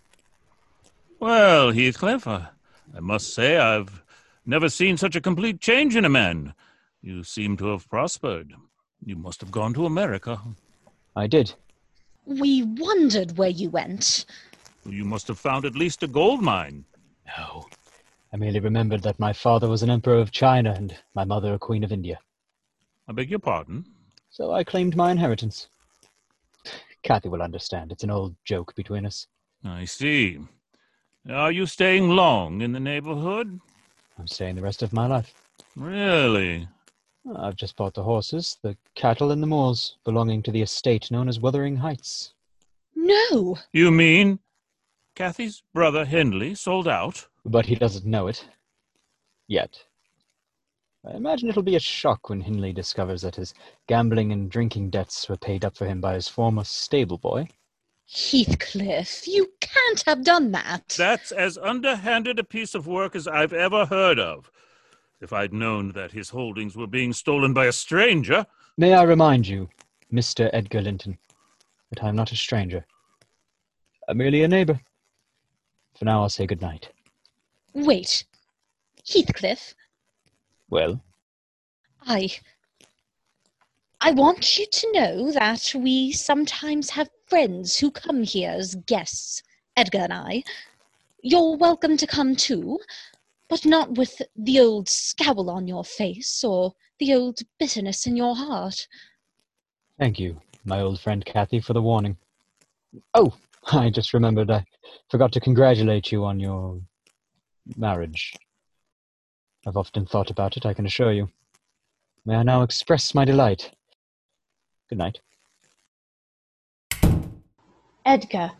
[1.19, 2.47] Well, Heathcliff, I,
[2.95, 4.01] I must say I've
[4.45, 6.53] never seen such a complete change in a man.
[7.01, 8.53] You seem to have prospered.
[9.03, 10.39] You must have gone to America.
[11.15, 11.53] I did.
[12.25, 14.25] We wondered where you went.
[14.85, 16.85] You must have found at least a gold mine.
[17.37, 17.65] No.
[18.33, 21.59] I merely remembered that my father was an emperor of China and my mother a
[21.59, 22.17] queen of India.
[23.07, 23.85] I beg your pardon?
[24.29, 25.67] So I claimed my inheritance.
[27.03, 27.91] Kathy will understand.
[27.91, 29.27] It's an old joke between us.
[29.65, 30.39] I see.
[31.29, 33.59] Are you staying long in the neighborhood?
[34.17, 35.33] I'm staying the rest of my life.
[35.75, 36.69] Really?
[37.35, 41.27] I've just bought the horses, the cattle, and the moors belonging to the estate known
[41.27, 42.33] as Wuthering Heights.
[42.95, 43.57] No.
[43.73, 44.39] You mean
[45.15, 47.27] Kathy's brother Hindley sold out?
[47.45, 48.45] But he doesn't know it.
[49.47, 49.83] Yet.
[51.05, 53.55] I imagine it'll be a shock when Hindley discovers that his
[53.87, 57.47] gambling and drinking debts were paid up for him by his former stable boy.
[58.07, 60.89] Heathcliff, you can't have done that.
[60.97, 64.51] That's as underhanded a piece of work as I've ever heard of.
[65.21, 68.45] If I'd known that his holdings were being stolen by a stranger.
[68.77, 69.69] May I remind you,
[70.11, 70.49] Mr.
[70.51, 71.17] Edgar Linton,
[71.89, 72.85] that I am not a stranger.
[74.07, 74.79] I'm merely a neighbor.
[75.97, 76.89] For now, I'll say good night.
[77.73, 78.25] Wait.
[79.07, 79.73] Heathcliff,
[80.69, 81.03] Well,
[82.05, 82.29] I.
[83.99, 89.43] I want you to know that we sometimes have friends who come here as guests,
[89.77, 90.43] Edgar and I.
[91.23, 92.79] You're welcome to come too,
[93.47, 98.35] but not with the old scowl on your face or the old bitterness in your
[98.35, 98.87] heart.
[99.99, 102.17] thank you, my old friend Kathy, for the warning.
[103.13, 103.33] Oh,
[103.71, 104.65] I just remembered I
[105.09, 106.81] forgot to congratulate you on your
[107.77, 108.33] marriage.
[109.65, 111.29] I've often thought about it, I can assure you.
[112.25, 113.71] May I now express my delight?
[114.89, 115.19] Good night.
[118.05, 118.51] Edgar,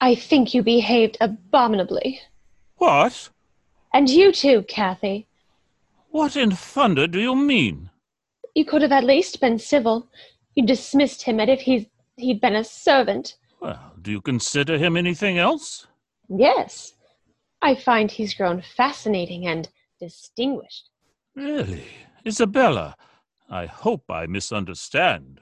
[0.00, 2.20] I think you behaved abominably.
[2.76, 3.30] What?
[3.92, 5.26] And you too, Kathy.
[6.10, 7.90] What in thunder do you mean?
[8.54, 10.08] You could have at least been civil.
[10.54, 11.86] You dismissed him as if he's,
[12.16, 13.36] he'd been a servant.
[13.60, 15.86] Well, do you consider him anything else?
[16.28, 16.94] Yes.
[17.62, 20.90] I find he's grown fascinating and distinguished.
[21.34, 21.84] Really?
[22.26, 22.96] Isabella,
[23.48, 25.40] I hope I misunderstand.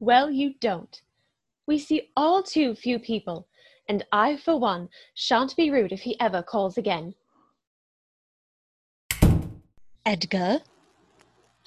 [0.00, 1.00] Well, you don't.
[1.66, 3.48] We see all too few people,
[3.88, 7.14] and I, for one, shan't be rude if he ever calls again.
[10.04, 10.60] Edgar,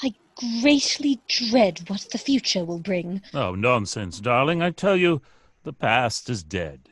[0.03, 0.13] I
[0.61, 3.21] greatly dread what the future will bring.
[3.33, 4.61] Oh, nonsense, darling.
[4.61, 5.21] I tell you,
[5.63, 6.89] the past is dead.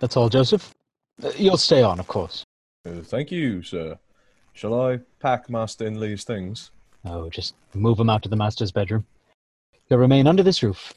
[0.00, 0.74] That's all, Joseph.
[1.22, 2.44] Uh, You'll stay on, of course.
[2.86, 3.98] Uh, thank you, sir.
[4.52, 6.70] Shall I pack Master Hindley's things?
[7.04, 9.06] Oh, just move him out to the master's bedroom.
[9.88, 10.94] He'll remain under this roof.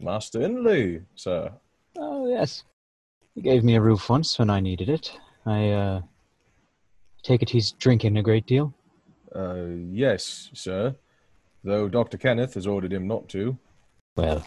[0.00, 1.52] Master Hindley, sir.
[1.96, 2.64] Oh, yes.
[3.34, 5.12] He gave me a roof once when I needed it.
[5.46, 6.00] I, uh,
[7.22, 8.72] take it he's drinking a great deal?
[9.34, 10.94] Uh, yes, sir.
[11.62, 12.18] Though Dr.
[12.18, 13.56] Kenneth has ordered him not to.
[14.16, 14.44] Well,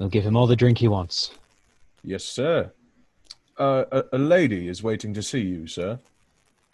[0.00, 1.32] I'll give him all the drink he wants.
[2.04, 2.72] Yes, sir.
[3.58, 6.00] Uh, a, a lady is waiting to see you, sir.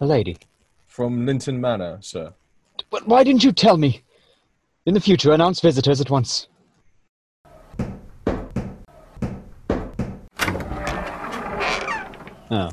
[0.01, 0.39] A lady?
[0.87, 2.33] From Linton Manor, sir.
[2.91, 4.03] But why didn't you tell me?
[4.87, 6.49] In the future, announce visitors at once.
[12.51, 12.71] Oh.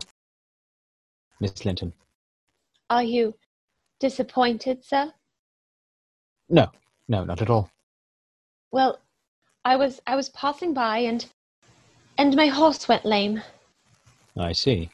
[1.41, 1.91] Miss Linton.
[2.89, 3.36] Are you
[3.99, 5.12] disappointed, sir?
[6.47, 6.68] No,
[7.10, 7.70] no, not at all.
[8.72, 8.99] Well,
[9.66, 11.26] I was I was passing by and
[12.18, 13.41] and my horse went lame.
[14.38, 14.89] I see.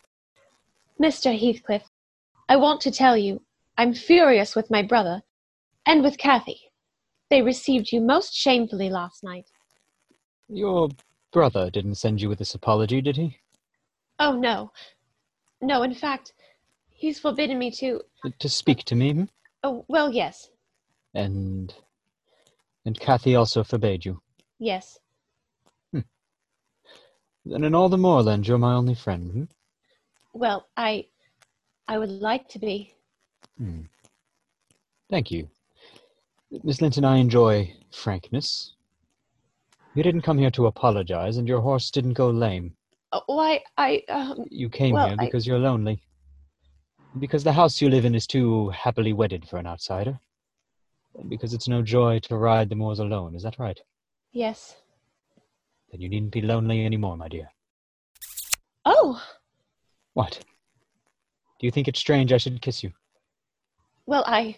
[1.00, 1.38] Mr.
[1.38, 1.84] Heathcliff,
[2.48, 3.42] I want to tell you
[3.78, 5.22] I'm furious with my brother
[5.86, 6.60] and with Cathy.
[7.30, 9.46] They received you most shamefully last night.
[10.50, 10.90] Your
[11.32, 13.38] brother didn't send you with this apology, did he?
[14.20, 14.72] Oh no.
[15.62, 16.34] No, in fact,
[16.90, 18.02] he's forbidden me to
[18.40, 19.14] To speak to me?
[19.14, 19.24] hmm?
[19.64, 20.50] Oh well yes.
[21.14, 21.74] And
[22.86, 24.22] and Cathy also forbade you.
[24.60, 25.00] Yes.
[27.46, 29.44] Then in all the moorland you're my only friend, hmm?
[30.34, 31.08] Well, I
[31.88, 32.94] I would like to be.
[33.58, 33.82] Hmm.
[35.10, 35.50] Thank you.
[36.64, 38.74] Miss Linton, I enjoy frankness.
[39.96, 42.76] You didn't come here to apologize, and your horse didn't go lame.
[43.12, 46.02] Oh, why I um You came Well, here I- because you're lonely.
[47.20, 50.18] Because the house you live in is too happily wedded for an outsider.
[51.28, 53.80] Because it's no joy to ride the moors alone, is that right?
[54.32, 54.78] yes.
[55.92, 57.52] Then you needn't be lonely anymore, my dear.
[58.86, 59.22] Oh
[60.14, 60.40] What?
[61.60, 62.92] Do you think it's strange I should kiss you?
[64.06, 64.58] well I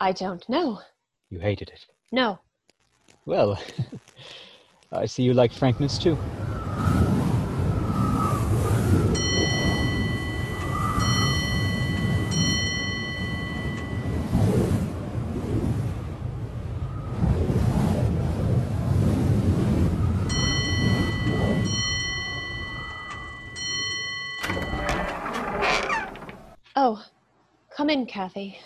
[0.00, 0.80] I don't know.
[1.28, 1.84] You hated it.
[2.10, 2.38] No.
[3.26, 3.60] Well,
[4.92, 6.16] I see you like frankness too.
[28.00, 28.58] In, Kathy.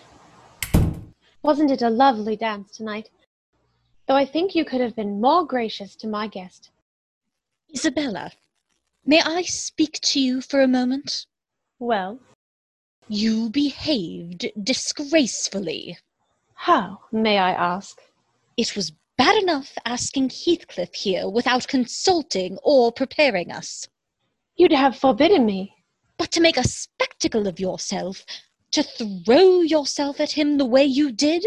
[1.43, 3.11] Wasn't it a lovely dance tonight?
[4.07, 6.71] Though I think you could have been more gracious to my guest.
[7.75, 8.31] Isabella,
[9.05, 11.27] may I speak to you for a moment?
[11.81, 12.21] Well,
[13.09, 15.99] You behaved disgracefully.
[16.55, 17.99] how, may I ask?
[18.57, 23.89] It was bad enough asking Heathcliff here without consulting or preparing us.
[24.57, 25.75] You'd have forbidden me.
[26.17, 28.25] But to make a spectacle of yourself,
[28.75, 31.47] to throw yourself at him the way you did?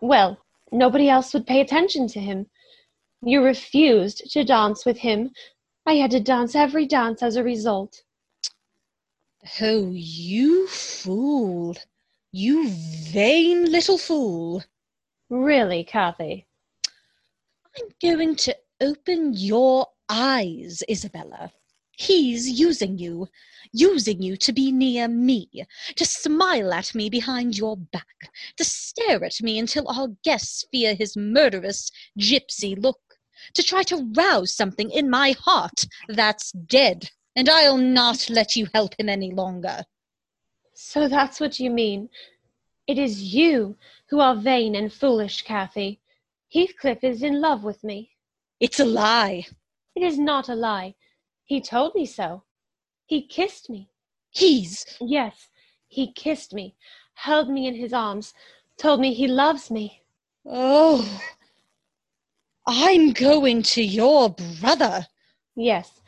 [0.00, 0.38] Well,
[0.70, 2.46] nobody else would pay attention to him.
[3.22, 5.30] You refused to dance with him.
[5.86, 8.02] I had to dance every dance as a result.
[9.60, 11.76] Oh, you fool!
[12.32, 14.62] You vain little fool!
[15.30, 16.46] Really, Kathy?
[17.76, 21.52] I'm going to open your eyes, Isabella.
[21.96, 23.28] He's using you,
[23.72, 25.48] using you to be near me,
[25.96, 30.94] to smile at me behind your back, to stare at me until our guests fear
[30.94, 33.00] his murderous, gypsy look,
[33.54, 38.68] to try to rouse something in my heart that's dead, and I'll not let you
[38.72, 39.84] help him any longer.
[40.74, 42.08] So that's what you mean.
[42.86, 43.76] It is you
[44.08, 46.00] who are vain and foolish, Kathy.
[46.52, 48.10] Heathcliff is in love with me.
[48.60, 49.46] It's a lie.
[49.94, 50.94] It is not a lie.
[51.44, 52.44] He told me so.
[53.06, 53.90] He kissed me.
[54.30, 55.48] He's Yes,
[55.86, 56.74] he kissed me,
[57.14, 58.34] held me in his arms,
[58.78, 60.02] told me he loves me.
[60.46, 61.22] Oh,
[62.66, 65.06] I'm going to your brother.
[65.54, 66.00] Yes,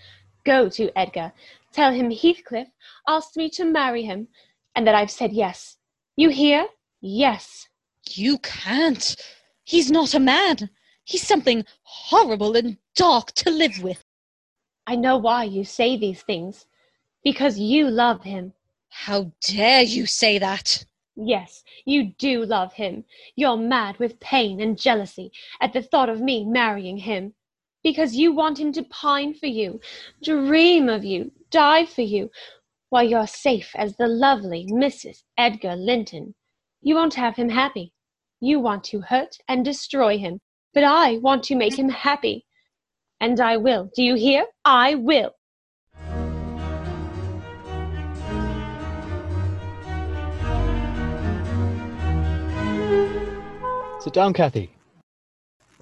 [0.44, 1.32] go to Edgar.
[1.72, 2.68] Tell him Heathcliff
[3.06, 4.28] asked me to marry him,
[4.74, 5.76] and that I've said yes.
[6.16, 6.66] You hear?
[7.00, 7.68] Yes.
[8.10, 9.16] You can't.
[9.64, 10.70] He's not a man.
[11.04, 14.05] He's something horrible and dark to live with.
[14.86, 16.66] I know why you say these things.
[17.24, 18.52] Because you love him.
[18.88, 20.86] How dare you say that?
[21.16, 23.04] Yes, you do love him.
[23.34, 27.34] You're mad with pain and jealousy at the thought of me marrying him.
[27.82, 29.80] Because you want him to pine for you,
[30.22, 32.30] dream of you, die for you,
[32.90, 35.24] while you're safe as the lovely Mrs.
[35.36, 36.34] Edgar Linton.
[36.80, 37.92] You won't have him happy.
[38.40, 40.40] You want to hurt and destroy him,
[40.72, 42.45] but I want to make him happy.
[43.20, 43.90] And I will.
[43.94, 44.44] Do you hear?
[44.64, 45.32] I will.
[54.00, 54.70] Sit down, Kathy.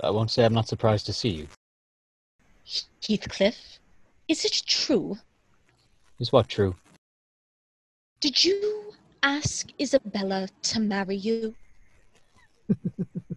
[0.01, 1.49] I won't say I'm not surprised to see you.
[3.07, 3.78] Heathcliff,
[4.28, 5.18] Is it true?
[6.18, 6.74] Is what true?
[8.20, 11.55] Did you ask Isabella to marry you?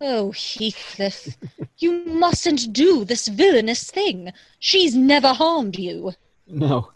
[0.00, 1.36] oh, Heathcliff,
[1.78, 4.32] you mustn't do this villainous thing.
[4.58, 6.12] She's never harmed you.
[6.46, 6.90] No.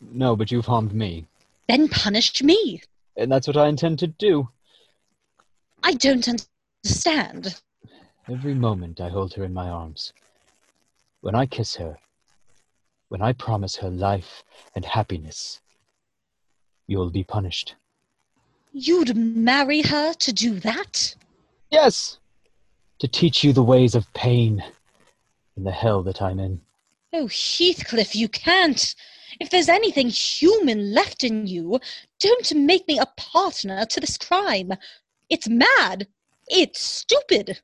[0.00, 1.26] No, but you've harmed me.
[1.68, 2.82] Then punish me.
[3.16, 4.48] And that's what I intend to do.
[5.82, 7.60] I don't understand.
[8.28, 10.12] Every moment I hold her in my arms.
[11.20, 11.98] When I kiss her,
[13.08, 14.42] when I promise her life
[14.74, 15.60] and happiness,
[16.86, 17.74] you'll be punished.
[18.72, 21.14] You'd marry her to do that?
[21.70, 22.18] Yes!
[23.02, 24.62] To teach you the ways of pain
[25.56, 26.60] in the hell that I'm in.
[27.12, 28.94] Oh, Heathcliff, you can't.
[29.40, 31.80] If there's anything human left in you,
[32.20, 34.74] don't make me a partner to this crime.
[35.28, 36.06] It's mad.
[36.46, 37.60] It's stupid.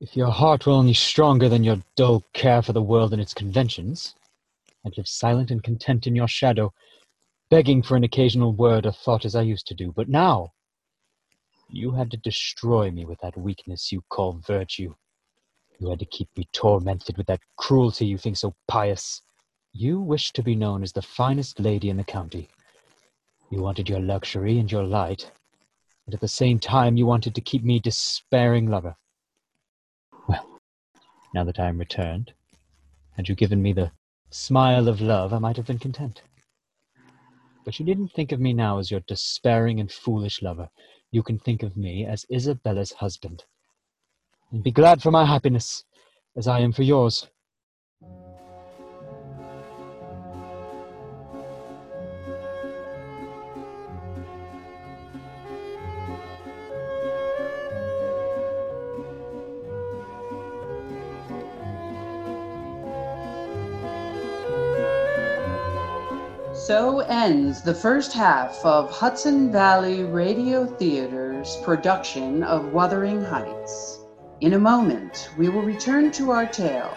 [0.00, 3.34] If your heart were only stronger than your dull care for the world and its
[3.34, 4.16] conventions,
[4.84, 6.72] I'd live silent and content in your shadow,
[7.50, 9.92] begging for an occasional word or thought as I used to do.
[9.92, 10.54] But now,
[11.72, 14.94] you had to destroy me with that weakness you call virtue.
[15.78, 19.22] You had to keep me tormented with that cruelty you think so pious.
[19.72, 22.50] You wished to be known as the finest lady in the county.
[23.50, 25.30] You wanted your luxury and your light,
[26.06, 28.94] and at the same time you wanted to keep me despairing lover.
[30.28, 30.60] Well,
[31.34, 32.32] now that I am returned,
[33.16, 33.92] had you given me the
[34.30, 36.22] smile of love, I might have been content.
[37.64, 40.68] But you didn't think of me now as your despairing and foolish lover.
[41.12, 43.44] You can think of me as Isabella's husband.
[44.50, 45.84] And be glad for my happiness,
[46.36, 47.28] as I am for yours.
[66.66, 73.98] So ends the first half of Hudson Valley Radio Theater's production of Wuthering Heights.
[74.40, 76.96] In a moment, we will return to our tale.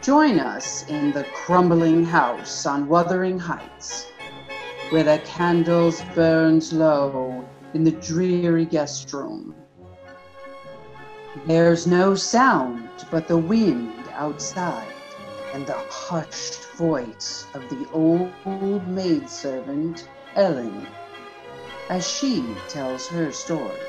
[0.00, 4.06] Join us in the crumbling house on Wuthering Heights,
[4.88, 7.44] where the candles burns low
[7.74, 9.54] in the dreary guest room.
[11.46, 14.87] There's no sound but the wind outside
[15.52, 20.86] and the hushed voice of the old maidservant, Ellen,
[21.88, 23.80] as she tells her story.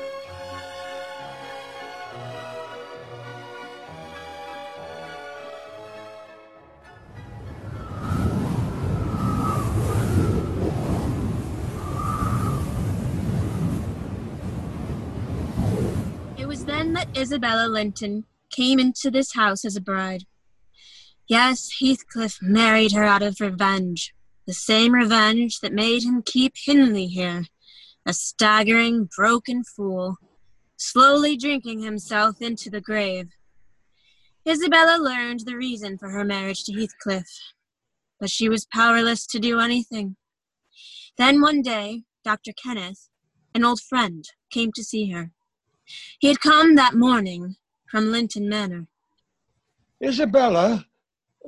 [16.38, 20.24] It was then that Isabella Linton came into this house as a bride.
[21.30, 24.12] Yes, Heathcliff married her out of revenge,
[24.48, 27.44] the same revenge that made him keep Hindley here,
[28.04, 30.16] a staggering, broken fool,
[30.76, 33.28] slowly drinking himself into the grave.
[34.44, 37.28] Isabella learned the reason for her marriage to Heathcliff,
[38.18, 40.16] but she was powerless to do anything.
[41.16, 42.50] Then one day, Dr.
[42.60, 43.08] Kenneth,
[43.54, 45.30] an old friend, came to see her.
[46.18, 47.54] He had come that morning
[47.88, 48.88] from Linton Manor.
[50.02, 50.86] Isabella,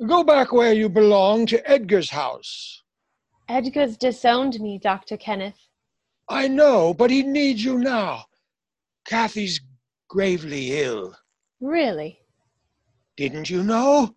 [0.07, 2.83] go back where you belong to Edgar's house.
[3.49, 5.17] Edgar's disowned me, Dr.
[5.17, 5.67] Kenneth.
[6.29, 8.25] I know, but he needs you now.
[9.05, 9.59] Kathy's
[10.09, 11.15] gravely ill.
[11.59, 12.19] Really?
[13.17, 14.15] Didn't you know?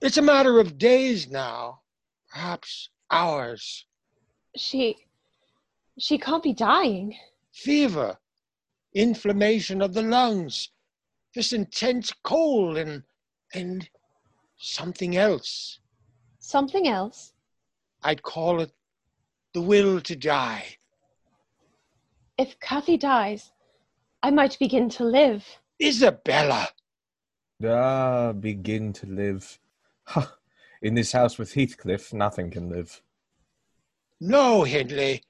[0.00, 1.80] It's a matter of days now,
[2.28, 3.86] perhaps hours.
[4.56, 4.96] She.
[5.98, 7.16] she can't be dying.
[7.52, 8.18] Fever,
[8.94, 10.70] inflammation of the lungs,
[11.34, 13.02] this intense cold, and
[13.54, 13.88] and
[14.62, 15.80] something else.
[16.38, 17.32] Something else?
[18.02, 18.72] I'd call it
[19.54, 20.78] the will to die.
[22.38, 23.52] If Kathy dies,
[24.22, 25.44] I might begin to live.
[25.82, 26.68] Isabella!
[27.64, 29.58] Ah, begin to live.
[30.04, 30.36] Ha!
[30.80, 33.02] In this house with Heathcliff, nothing can live.
[34.20, 35.22] No, Hindley.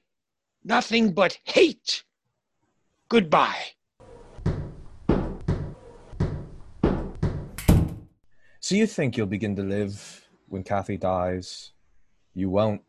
[0.63, 2.03] Nothing but hate.
[3.09, 3.73] Goodbye.
[8.63, 11.73] So you think you'll begin to live when Kathy dies?
[12.33, 12.81] You won't.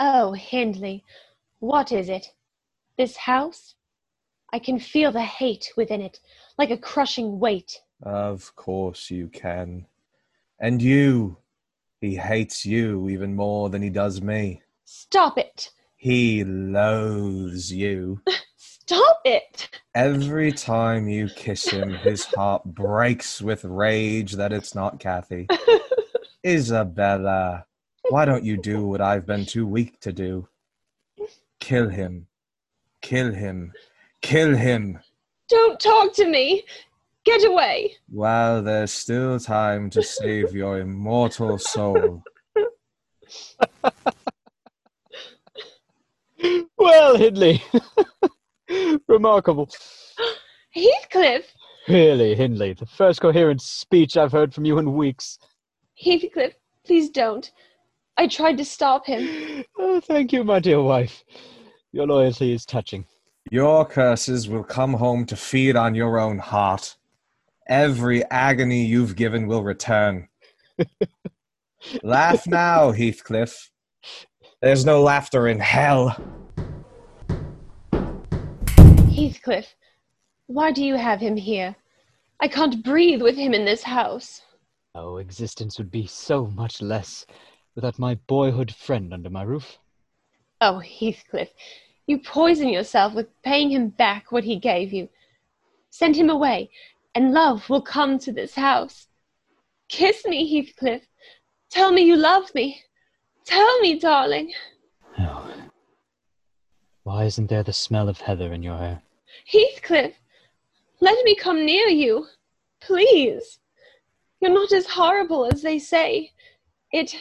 [0.00, 1.04] Oh, Hindley,
[1.58, 2.28] what is it?
[2.96, 3.74] This house?
[4.54, 6.20] I can feel the hate within it,
[6.56, 7.78] like a crushing weight.
[8.02, 9.84] Of course you can.
[10.58, 11.36] And you.
[12.00, 14.62] He hates you even more than he does me.
[14.86, 15.72] Stop it!
[15.98, 18.22] He loathes you.
[18.88, 19.68] Stop it!
[19.96, 25.48] Every time you kiss him, his heart breaks with rage that it's not Kathy.
[26.46, 27.66] Isabella,
[28.10, 30.46] why don't you do what I've been too weak to do?
[31.58, 32.28] Kill him.
[33.02, 33.72] Kill him.
[34.22, 35.00] Kill him.
[35.48, 36.62] Don't talk to me.
[37.24, 37.96] Get away.
[38.08, 42.22] While there's still time to save your immortal soul.
[46.78, 47.62] Well, Hindley.
[49.08, 49.68] Remarkable.
[50.70, 51.54] Heathcliff!
[51.88, 55.38] Really, Hindley, the first coherent speech I've heard from you in weeks.
[55.94, 56.54] Heathcliff,
[56.84, 57.50] please don't.
[58.16, 59.64] I tried to stop him.
[59.78, 61.22] Oh, thank you, my dear wife.
[61.92, 63.06] Your loyalty is touching.
[63.50, 66.96] Your curses will come home to feed on your own heart.
[67.68, 70.28] Every agony you've given will return.
[72.02, 73.70] Laugh now, Heathcliff.
[74.60, 76.16] There's no laughter in hell.
[79.16, 79.74] Heathcliff,
[80.46, 81.74] why do you have him here?
[82.38, 84.42] I can't breathe with him in this house.
[84.94, 87.24] Oh, existence would be so much less
[87.74, 89.78] without my boyhood friend under my roof.
[90.60, 91.48] Oh, Heathcliff,
[92.06, 95.08] you poison yourself with paying him back what he gave you.
[95.88, 96.68] Send him away,
[97.14, 99.08] and love will come to this house.
[99.88, 101.06] Kiss me, Heathcliff.
[101.70, 102.82] Tell me you love me.
[103.46, 104.52] Tell me, darling.
[105.18, 105.50] Oh.
[107.04, 109.02] Why isn't there the smell of heather in your hair?
[109.44, 110.14] Heathcliff,
[111.00, 112.26] let me come near you.
[112.80, 113.58] Please.
[114.40, 116.32] You're not as horrible as they say.
[116.92, 117.14] It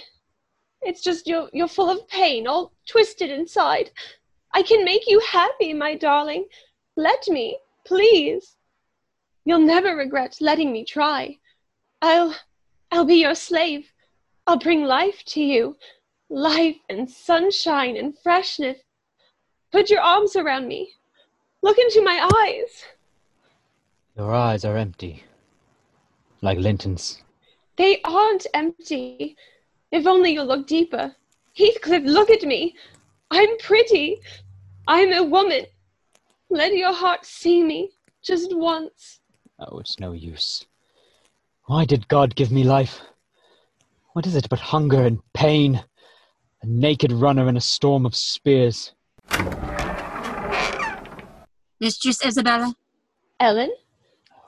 [0.81, 3.91] it's just you're you're full of pain, all twisted inside.
[4.53, 6.47] I can make you happy, my darling.
[6.95, 8.55] Let me, please.
[9.43, 11.37] You'll never regret letting me try.
[12.01, 12.35] I'll
[12.91, 13.91] I'll be your slave.
[14.47, 15.77] I'll bring life to you.
[16.29, 18.77] Life and sunshine and freshness.
[19.71, 20.93] Put your arms around me.
[21.65, 22.83] Look into my eyes.
[24.15, 25.23] Your eyes are empty,
[26.43, 27.23] like Linton's.
[27.75, 29.35] They aren't empty.
[29.91, 31.15] If only you look deeper.
[31.57, 32.75] Heathcliff, look at me.
[33.31, 34.21] I'm pretty.
[34.87, 35.65] I'm a woman.
[36.51, 37.89] Let your heart see me
[38.21, 39.21] just once.
[39.57, 40.67] Oh, it's no use.
[41.63, 43.01] Why did God give me life?
[44.13, 45.83] What is it but hunger and pain?
[46.61, 48.93] A naked runner in a storm of spears.
[51.85, 52.73] Mistress Isabella,
[53.39, 53.69] Ellen?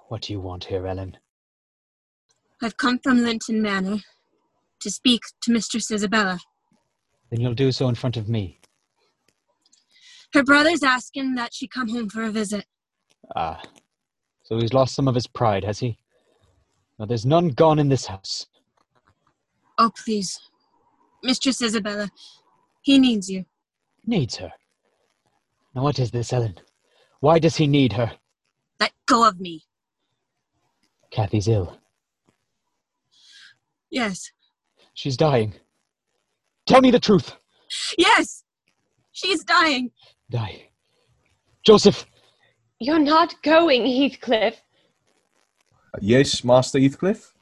[0.08, 1.18] What do you want here, Ellen?
[2.64, 4.00] I've come from Linton Manor
[4.80, 6.40] to speak to Mistress Isabella.
[7.30, 8.60] Then you'll do so in front of me.
[10.34, 12.66] Her brother's asking that she come home for a visit.
[13.36, 13.62] Ah,
[14.42, 16.00] so he's lost some of his pride, has he?
[16.98, 18.48] Now, there's none gone in this house.
[19.78, 20.40] Oh, please.
[21.22, 22.10] Mistress Isabella,
[22.82, 23.46] he needs you.
[24.08, 24.52] Needs her.
[25.76, 26.60] Now, what is this, Ellen?
[27.20, 28.12] Why does he need her?
[28.80, 29.64] Let go of me.
[31.12, 31.78] Kathy's ill.
[33.90, 34.32] Yes.
[34.94, 35.54] She's dying.
[36.66, 37.36] Tell me the truth.
[37.98, 38.44] Yes!
[39.12, 39.92] She's dying.
[40.30, 40.70] Die.
[41.64, 42.06] Joseph!
[42.80, 44.62] You're not going, Heathcliff.
[46.02, 47.34] Yes, Master Heathcliff?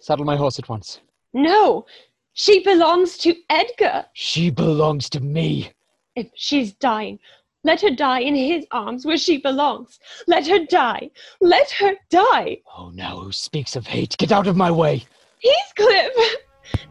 [0.00, 1.00] Saddle my horse at once.
[1.32, 1.86] No,
[2.32, 4.06] she belongs to Edgar.
[4.14, 5.72] She belongs to me.
[6.16, 7.20] If she's dying,
[7.62, 9.98] let her die in his arms where she belongs.
[10.26, 11.10] Let her die.
[11.40, 12.58] Let her die.
[12.76, 14.16] Oh, now who speaks of hate?
[14.18, 15.04] Get out of my way.
[15.42, 16.36] Heathcliff!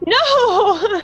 [0.06, 1.02] No!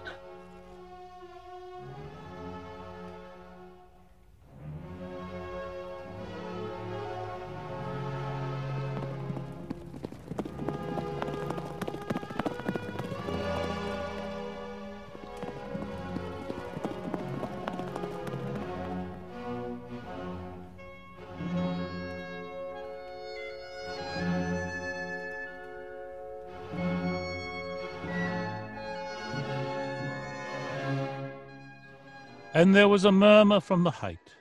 [32.55, 34.31] And there was a murmur from the height,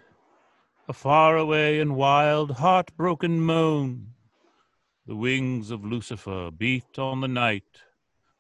[0.89, 4.11] a far-away and wild, heartbroken moan.
[5.05, 7.81] The wings of Lucifer beat on the night.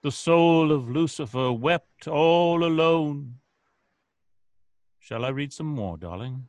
[0.02, 3.40] The soul of Lucifer wept all alone.
[5.00, 6.46] Shall I read some more, darling?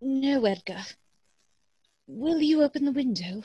[0.00, 0.84] No, Edgar.
[2.06, 3.42] Will you open the window?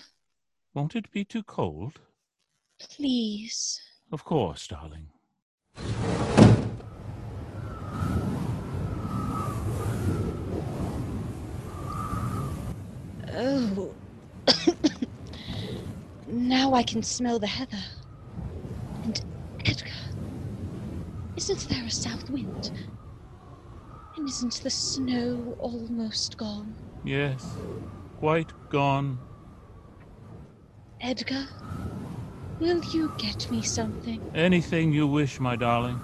[0.74, 2.00] Won't it be too cold?
[2.80, 3.82] Please.
[4.14, 5.10] Of course, darling.
[13.34, 13.94] Oh.
[16.28, 17.84] now I can smell the heather.
[19.04, 19.24] And
[19.66, 19.90] Edgar,
[21.38, 22.72] isn't there a south wind?
[24.18, 26.76] And isn't the snow almost gone?
[27.04, 27.46] Yes,
[28.20, 29.18] quite gone.
[31.00, 31.48] Edgar,
[32.62, 34.22] Will you get me something?
[34.36, 36.00] Anything you wish, my darling.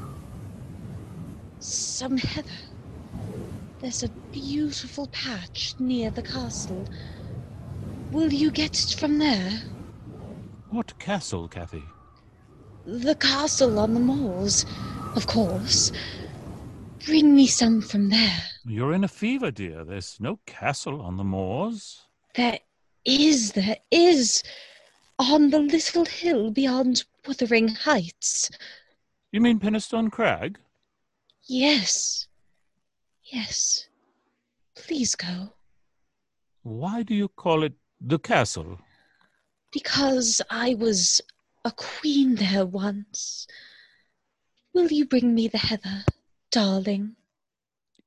[1.60, 2.50] Some heather.
[3.80, 6.88] There's a beautiful patch near the castle.
[8.12, 9.52] Will you get it from there?
[10.70, 11.84] What castle, Kathy?
[12.86, 14.66] The castle on the moors,
[15.16, 15.92] of course.
[17.06, 18.40] Bring me some from there.
[18.66, 19.84] You're in a fever, dear.
[19.84, 22.02] There's no castle on the moors.
[22.36, 22.60] There
[23.06, 24.44] is, there is.
[25.20, 28.50] On the little hill beyond Wuthering Heights.
[29.32, 30.60] You mean Penistone Crag?
[31.48, 32.28] Yes.
[33.24, 33.88] Yes.
[34.76, 35.54] Please go.
[36.64, 38.80] Why do you call it the castle?
[39.72, 41.22] Because I was
[41.66, 43.48] a queen there once.
[44.74, 46.04] Will you bring me the heather,
[46.52, 47.16] darling?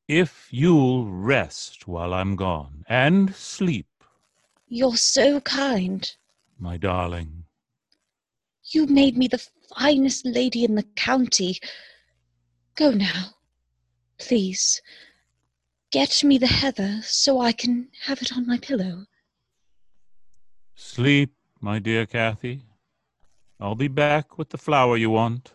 [0.08, 3.86] If you'll rest while I'm gone and sleep,
[4.68, 6.10] You're so kind.
[6.58, 7.44] my darling.
[8.72, 9.44] You made me the
[9.76, 11.58] finest lady in the county.
[12.76, 13.34] Go now,
[14.18, 14.80] please.
[15.90, 19.06] Get me the heather so I can have it on my pillow.
[20.82, 22.62] Sleep, my dear Kathy.
[23.60, 25.52] I'll be back with the flower you want.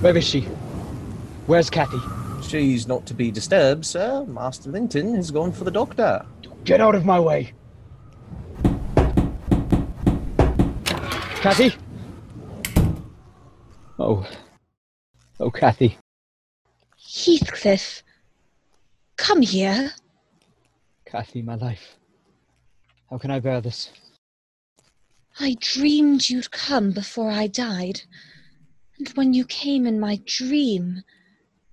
[0.00, 0.40] Where is she?
[1.46, 2.00] Where's Kathy?
[2.42, 4.24] She's not to be disturbed, sir.
[4.24, 6.24] Master Linton has gone for the doctor.
[6.64, 7.52] Get out of my way!
[11.42, 11.74] Kathy?
[13.98, 14.26] Oh.
[15.38, 15.98] Oh, Kathy.
[16.98, 18.02] Heathcliff,
[19.16, 19.92] come here.
[21.04, 21.96] Kathy, my life.
[23.10, 23.90] How can I bear this?
[25.38, 28.00] I dreamed you'd come before I died.
[29.00, 31.02] And when you came in my dream,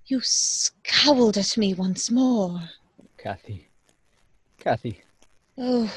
[0.05, 2.61] you scowled at me once more.
[3.17, 3.67] Kathy.
[4.57, 5.01] Kathy.
[5.57, 5.93] Oh,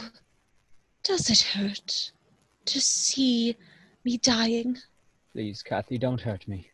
[1.05, 2.11] does it hurt
[2.65, 3.57] to see
[4.05, 4.77] me dying?
[5.33, 6.69] Please, Kathy, don't hurt me.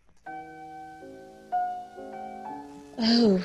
[2.98, 3.44] Oh,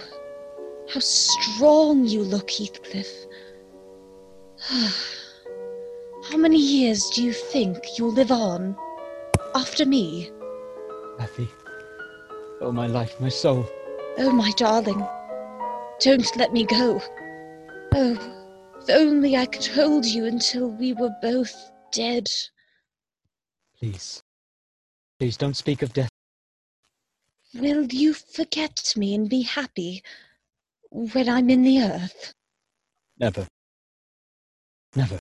[0.93, 3.11] how strong you look, Heathcliff.
[4.69, 4.95] Ah,
[6.29, 8.77] how many years do you think you'll live on
[9.53, 10.31] after me?
[11.21, 11.47] Kathy.
[12.61, 13.69] Oh, my life, my soul.
[14.17, 15.07] Oh, my darling,
[15.99, 16.99] don't let me go.
[17.93, 18.17] Oh,
[18.81, 21.53] if only I could hold you until we were both
[21.91, 22.27] dead.
[23.77, 24.23] Please.
[25.19, 26.09] Please don't speak of death.
[27.53, 30.01] Will you forget me and be happy
[30.89, 32.33] when I'm in the earth?
[33.19, 33.45] Never.
[34.95, 35.19] Never.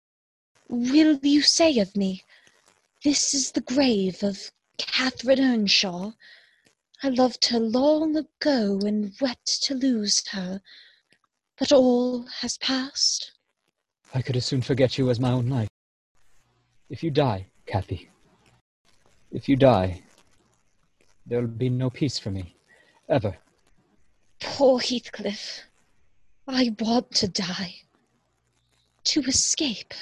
[0.70, 2.24] Will you say of me,
[3.04, 4.50] This is the grave of
[4.86, 6.12] Catherine Earnshaw?
[7.02, 10.60] I loved her long ago and wept to lose her,
[11.58, 13.32] but all has passed.
[14.14, 15.68] I could as soon forget you as my own life.
[16.88, 18.10] If you die, Kathy,
[19.30, 20.02] if you die,
[21.26, 22.54] there'll be no peace for me.
[23.08, 23.36] Ever.
[24.40, 25.60] Poor Heathcliff.
[26.48, 27.74] I want to die.
[29.04, 29.94] To escape.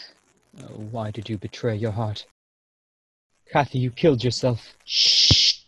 [0.61, 2.27] Oh, why did you betray your heart?
[3.51, 4.75] Kathy, you killed yourself.
[4.85, 5.61] Shh.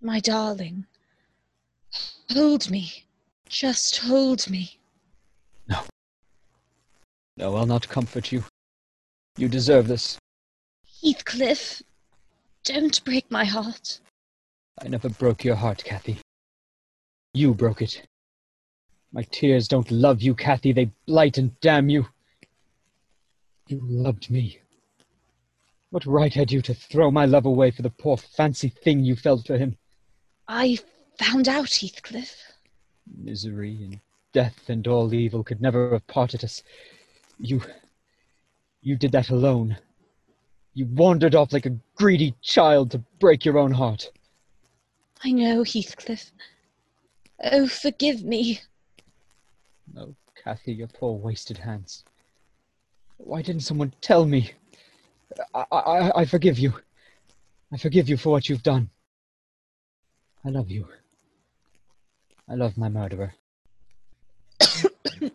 [0.00, 0.86] My darling.
[2.30, 3.04] Hold me.
[3.48, 4.78] Just hold me.
[5.68, 5.80] No,
[7.36, 8.44] No, I'll not comfort you.
[9.36, 10.18] You deserve this.
[11.02, 11.82] Heathcliff.
[12.64, 14.00] Don't break my heart.
[14.80, 16.18] I never broke your heart, Kathy.
[17.34, 18.02] You broke it.
[19.12, 20.72] My tears don't love you, Kathy.
[20.72, 22.06] They blight and damn you.
[23.68, 24.60] You loved me.
[25.90, 29.16] What right had you to throw my love away for the poor fancy thing you
[29.16, 29.78] felt for him?
[30.46, 30.78] I
[31.18, 32.36] found out, Heathcliff.
[33.16, 34.00] Misery and
[34.32, 36.62] death and all evil could never have parted us.
[37.38, 37.62] You.
[38.82, 39.78] You did that alone.
[40.74, 44.10] You wandered off like a greedy child to break your own heart.
[45.24, 46.30] I know, Heathcliff.
[47.42, 48.60] Oh, forgive me.
[49.96, 50.14] Oh,
[50.44, 52.04] Kathy, your poor wasted hands.
[53.16, 54.52] Why didn't someone tell me?
[55.54, 56.72] I, I, I forgive you.
[57.72, 58.90] I forgive you for what you've done.
[60.44, 60.86] I love you.
[62.48, 63.34] I love my murderer.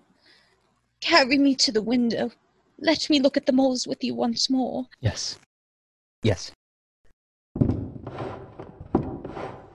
[1.02, 2.32] Carry me to the window.
[2.80, 4.88] Let me look at the moles with you once more.
[5.00, 5.38] Yes.
[6.24, 6.52] Yes.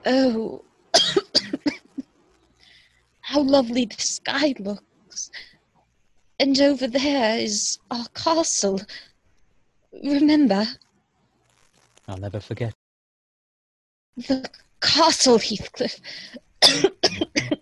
[0.05, 0.63] Oh,
[3.21, 5.31] how lovely the sky looks.
[6.39, 8.81] And over there is our castle.
[9.91, 10.65] Remember?
[12.07, 12.73] I'll never forget.
[14.17, 14.49] The
[14.81, 15.99] castle, Heathcliff.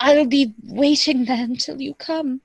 [0.00, 2.40] I'll be waiting there until you come.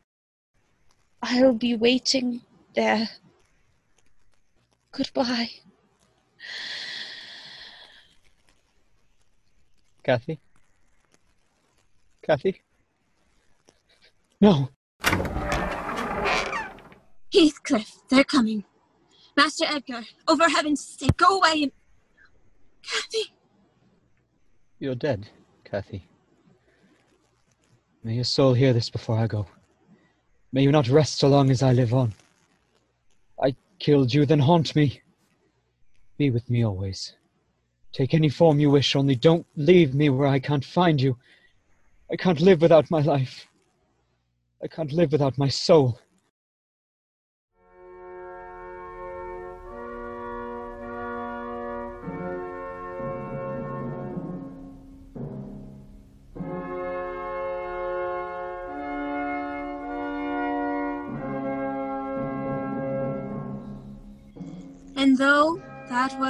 [1.22, 2.41] I'll be waiting
[2.76, 3.10] there.
[4.91, 5.49] Goodbye.
[10.03, 10.39] Kathy?
[12.22, 12.62] Kathy?
[14.39, 14.70] No.
[17.34, 18.64] Heathcliff, they're coming.
[19.38, 21.71] Master Edgar, over heaven's sake, go away and.
[22.81, 23.31] Kathy!
[24.79, 25.29] You're dead,
[25.63, 26.07] Kathy.
[28.03, 29.45] May your soul hear this before I go.
[30.51, 32.15] May you not rest so long as I live on.
[33.39, 35.01] I killed you, then haunt me.
[36.17, 37.13] Be with me always.
[37.93, 41.15] Take any form you wish, only don't leave me where I can't find you.
[42.11, 43.45] I can't live without my life.
[44.63, 45.99] I can't live without my soul.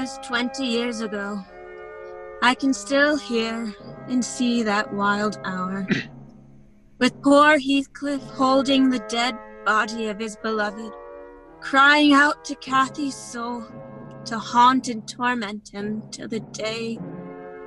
[0.02, 1.44] Was 20 years ago,
[2.44, 3.74] I can still hear
[4.08, 5.88] and see that wild hour.
[7.00, 9.36] With poor Heathcliff holding the dead
[9.66, 10.94] body of his beloved,
[11.62, 13.66] crying out to Kathy's soul
[14.26, 17.00] to haunt and torment him till the day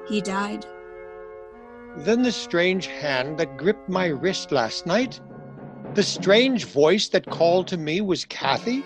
[0.09, 0.65] he died.
[1.97, 5.21] Then the strange hand that gripped my wrist last night,
[5.95, 8.85] the strange voice that called to me was Kathy,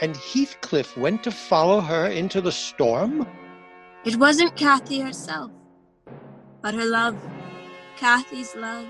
[0.00, 3.26] and Heathcliff went to follow her into the storm?
[4.04, 5.50] It wasn't Kathy herself,
[6.62, 7.16] but her love,
[7.96, 8.86] Kathy's love,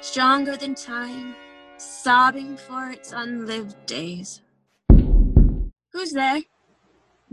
[0.00, 1.34] stronger than time,
[1.78, 4.42] sobbing for its unlived days.
[5.92, 6.40] Who's there?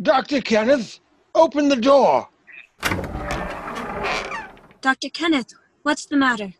[0.02, 0.42] Dr.
[0.42, 1.00] Kenneth,
[1.36, 2.28] open the door.
[4.82, 5.10] Dr.
[5.10, 6.54] Kenneth, what's the matter?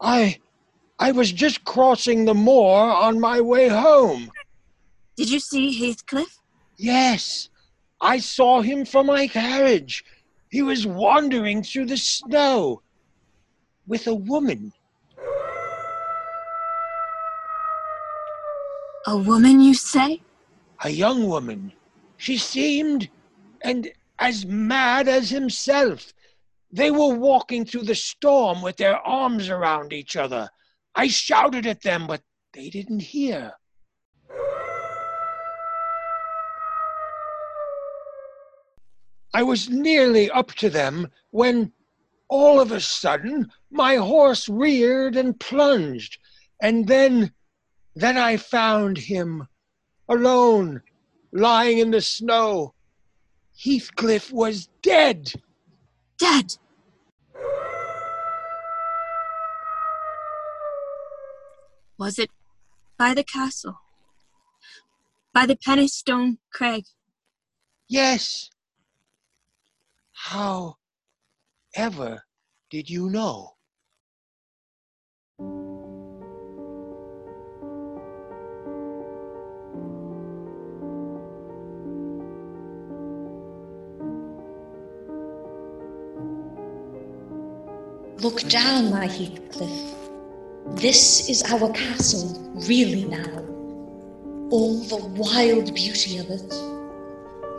[0.00, 0.38] I.
[0.98, 4.30] I was just crossing the moor on my way home.
[5.20, 6.38] Did you see Heathcliff?
[6.78, 7.50] Yes,
[8.00, 10.02] I saw him from my carriage.
[10.48, 12.80] He was wandering through the snow
[13.86, 14.72] with a woman.
[19.06, 20.22] A woman, you say?
[20.84, 21.74] A young woman.
[22.16, 23.10] She seemed
[23.60, 26.14] and as mad as himself.
[26.72, 30.48] They were walking through the storm with their arms around each other.
[30.94, 32.22] I shouted at them, but
[32.54, 33.52] they didn't hear.
[39.32, 41.72] I was nearly up to them when
[42.28, 46.18] all of a sudden my horse reared and plunged,
[46.60, 47.32] and then
[47.94, 49.46] then I found him
[50.08, 50.82] alone,
[51.32, 52.74] lying in the snow.
[53.64, 55.32] Heathcliff was dead.
[56.18, 56.56] Dead!
[61.98, 62.30] Was it
[62.96, 63.78] by the castle?
[65.32, 66.84] By the Penistone Crag?
[67.88, 68.49] Yes.
[70.22, 70.76] How
[71.74, 72.22] ever
[72.70, 73.56] did you know?
[88.20, 89.96] Look down, my Heathcliff.
[90.76, 93.38] This is our castle, really now.
[94.50, 96.79] All the wild beauty of it.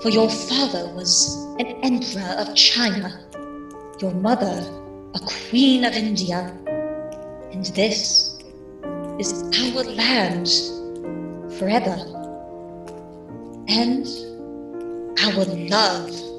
[0.02, 3.24] For your father was an emperor of China,
[4.00, 4.68] your mother
[5.14, 6.58] a queen of India,
[7.52, 8.40] and this
[9.20, 10.50] is our land
[11.60, 11.98] forever.
[13.68, 14.08] And
[15.22, 16.31] our love.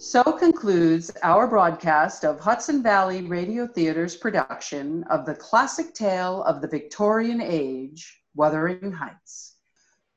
[0.00, 6.60] So concludes our broadcast of Hudson Valley Radio Theater's production of the classic tale of
[6.60, 9.56] the Victorian age, Wuthering Heights.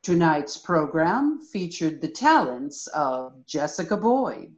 [0.03, 4.53] Tonight's program featured the talents of Jessica Boyd,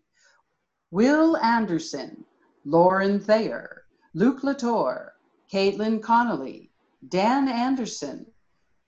[0.92, 2.26] Will Anderson,
[2.66, 5.14] Lauren Thayer, Luke Latour,
[5.50, 6.70] Caitlin Connolly,
[7.08, 8.26] Dan Anderson,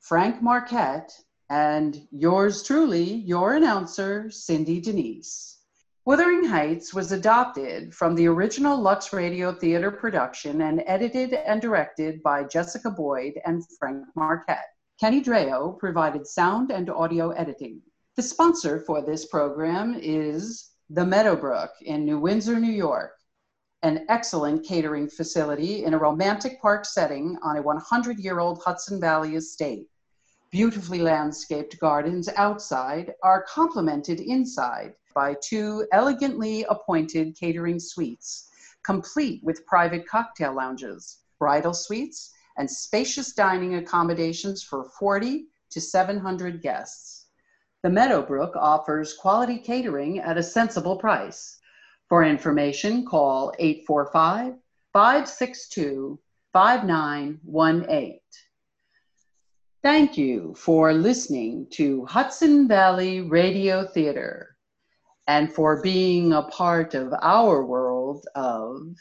[0.01, 1.17] Frank Marquette,
[1.49, 5.54] and yours truly, your announcer, Cindy Denise.
[6.07, 12.21] Wuthering Heights was adopted from the original Lux Radio Theater production and edited and directed
[12.21, 14.67] by Jessica Boyd and Frank Marquette.
[14.99, 17.81] Kenny Dreo provided sound and audio editing.
[18.17, 23.13] The sponsor for this program is the Meadowbrook in New Windsor, New York,
[23.81, 29.01] an excellent catering facility in a romantic park setting on a 100 year old Hudson
[29.01, 29.87] Valley estate.
[30.51, 38.49] Beautifully landscaped gardens outside are complemented inside by two elegantly appointed catering suites,
[38.83, 46.61] complete with private cocktail lounges, bridal suites, and spacious dining accommodations for 40 to 700
[46.61, 47.25] guests.
[47.81, 51.59] The Meadowbrook offers quality catering at a sensible price.
[52.07, 54.53] For information, call 845
[54.93, 56.19] 562
[56.53, 58.19] 5918.
[59.83, 64.54] Thank you for listening to Hudson Valley Radio Theater
[65.27, 68.95] and for being a part of our world of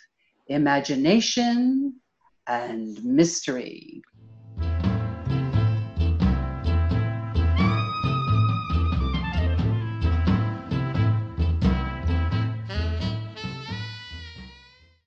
[0.49, 1.95] imagination
[2.47, 4.03] and mystery.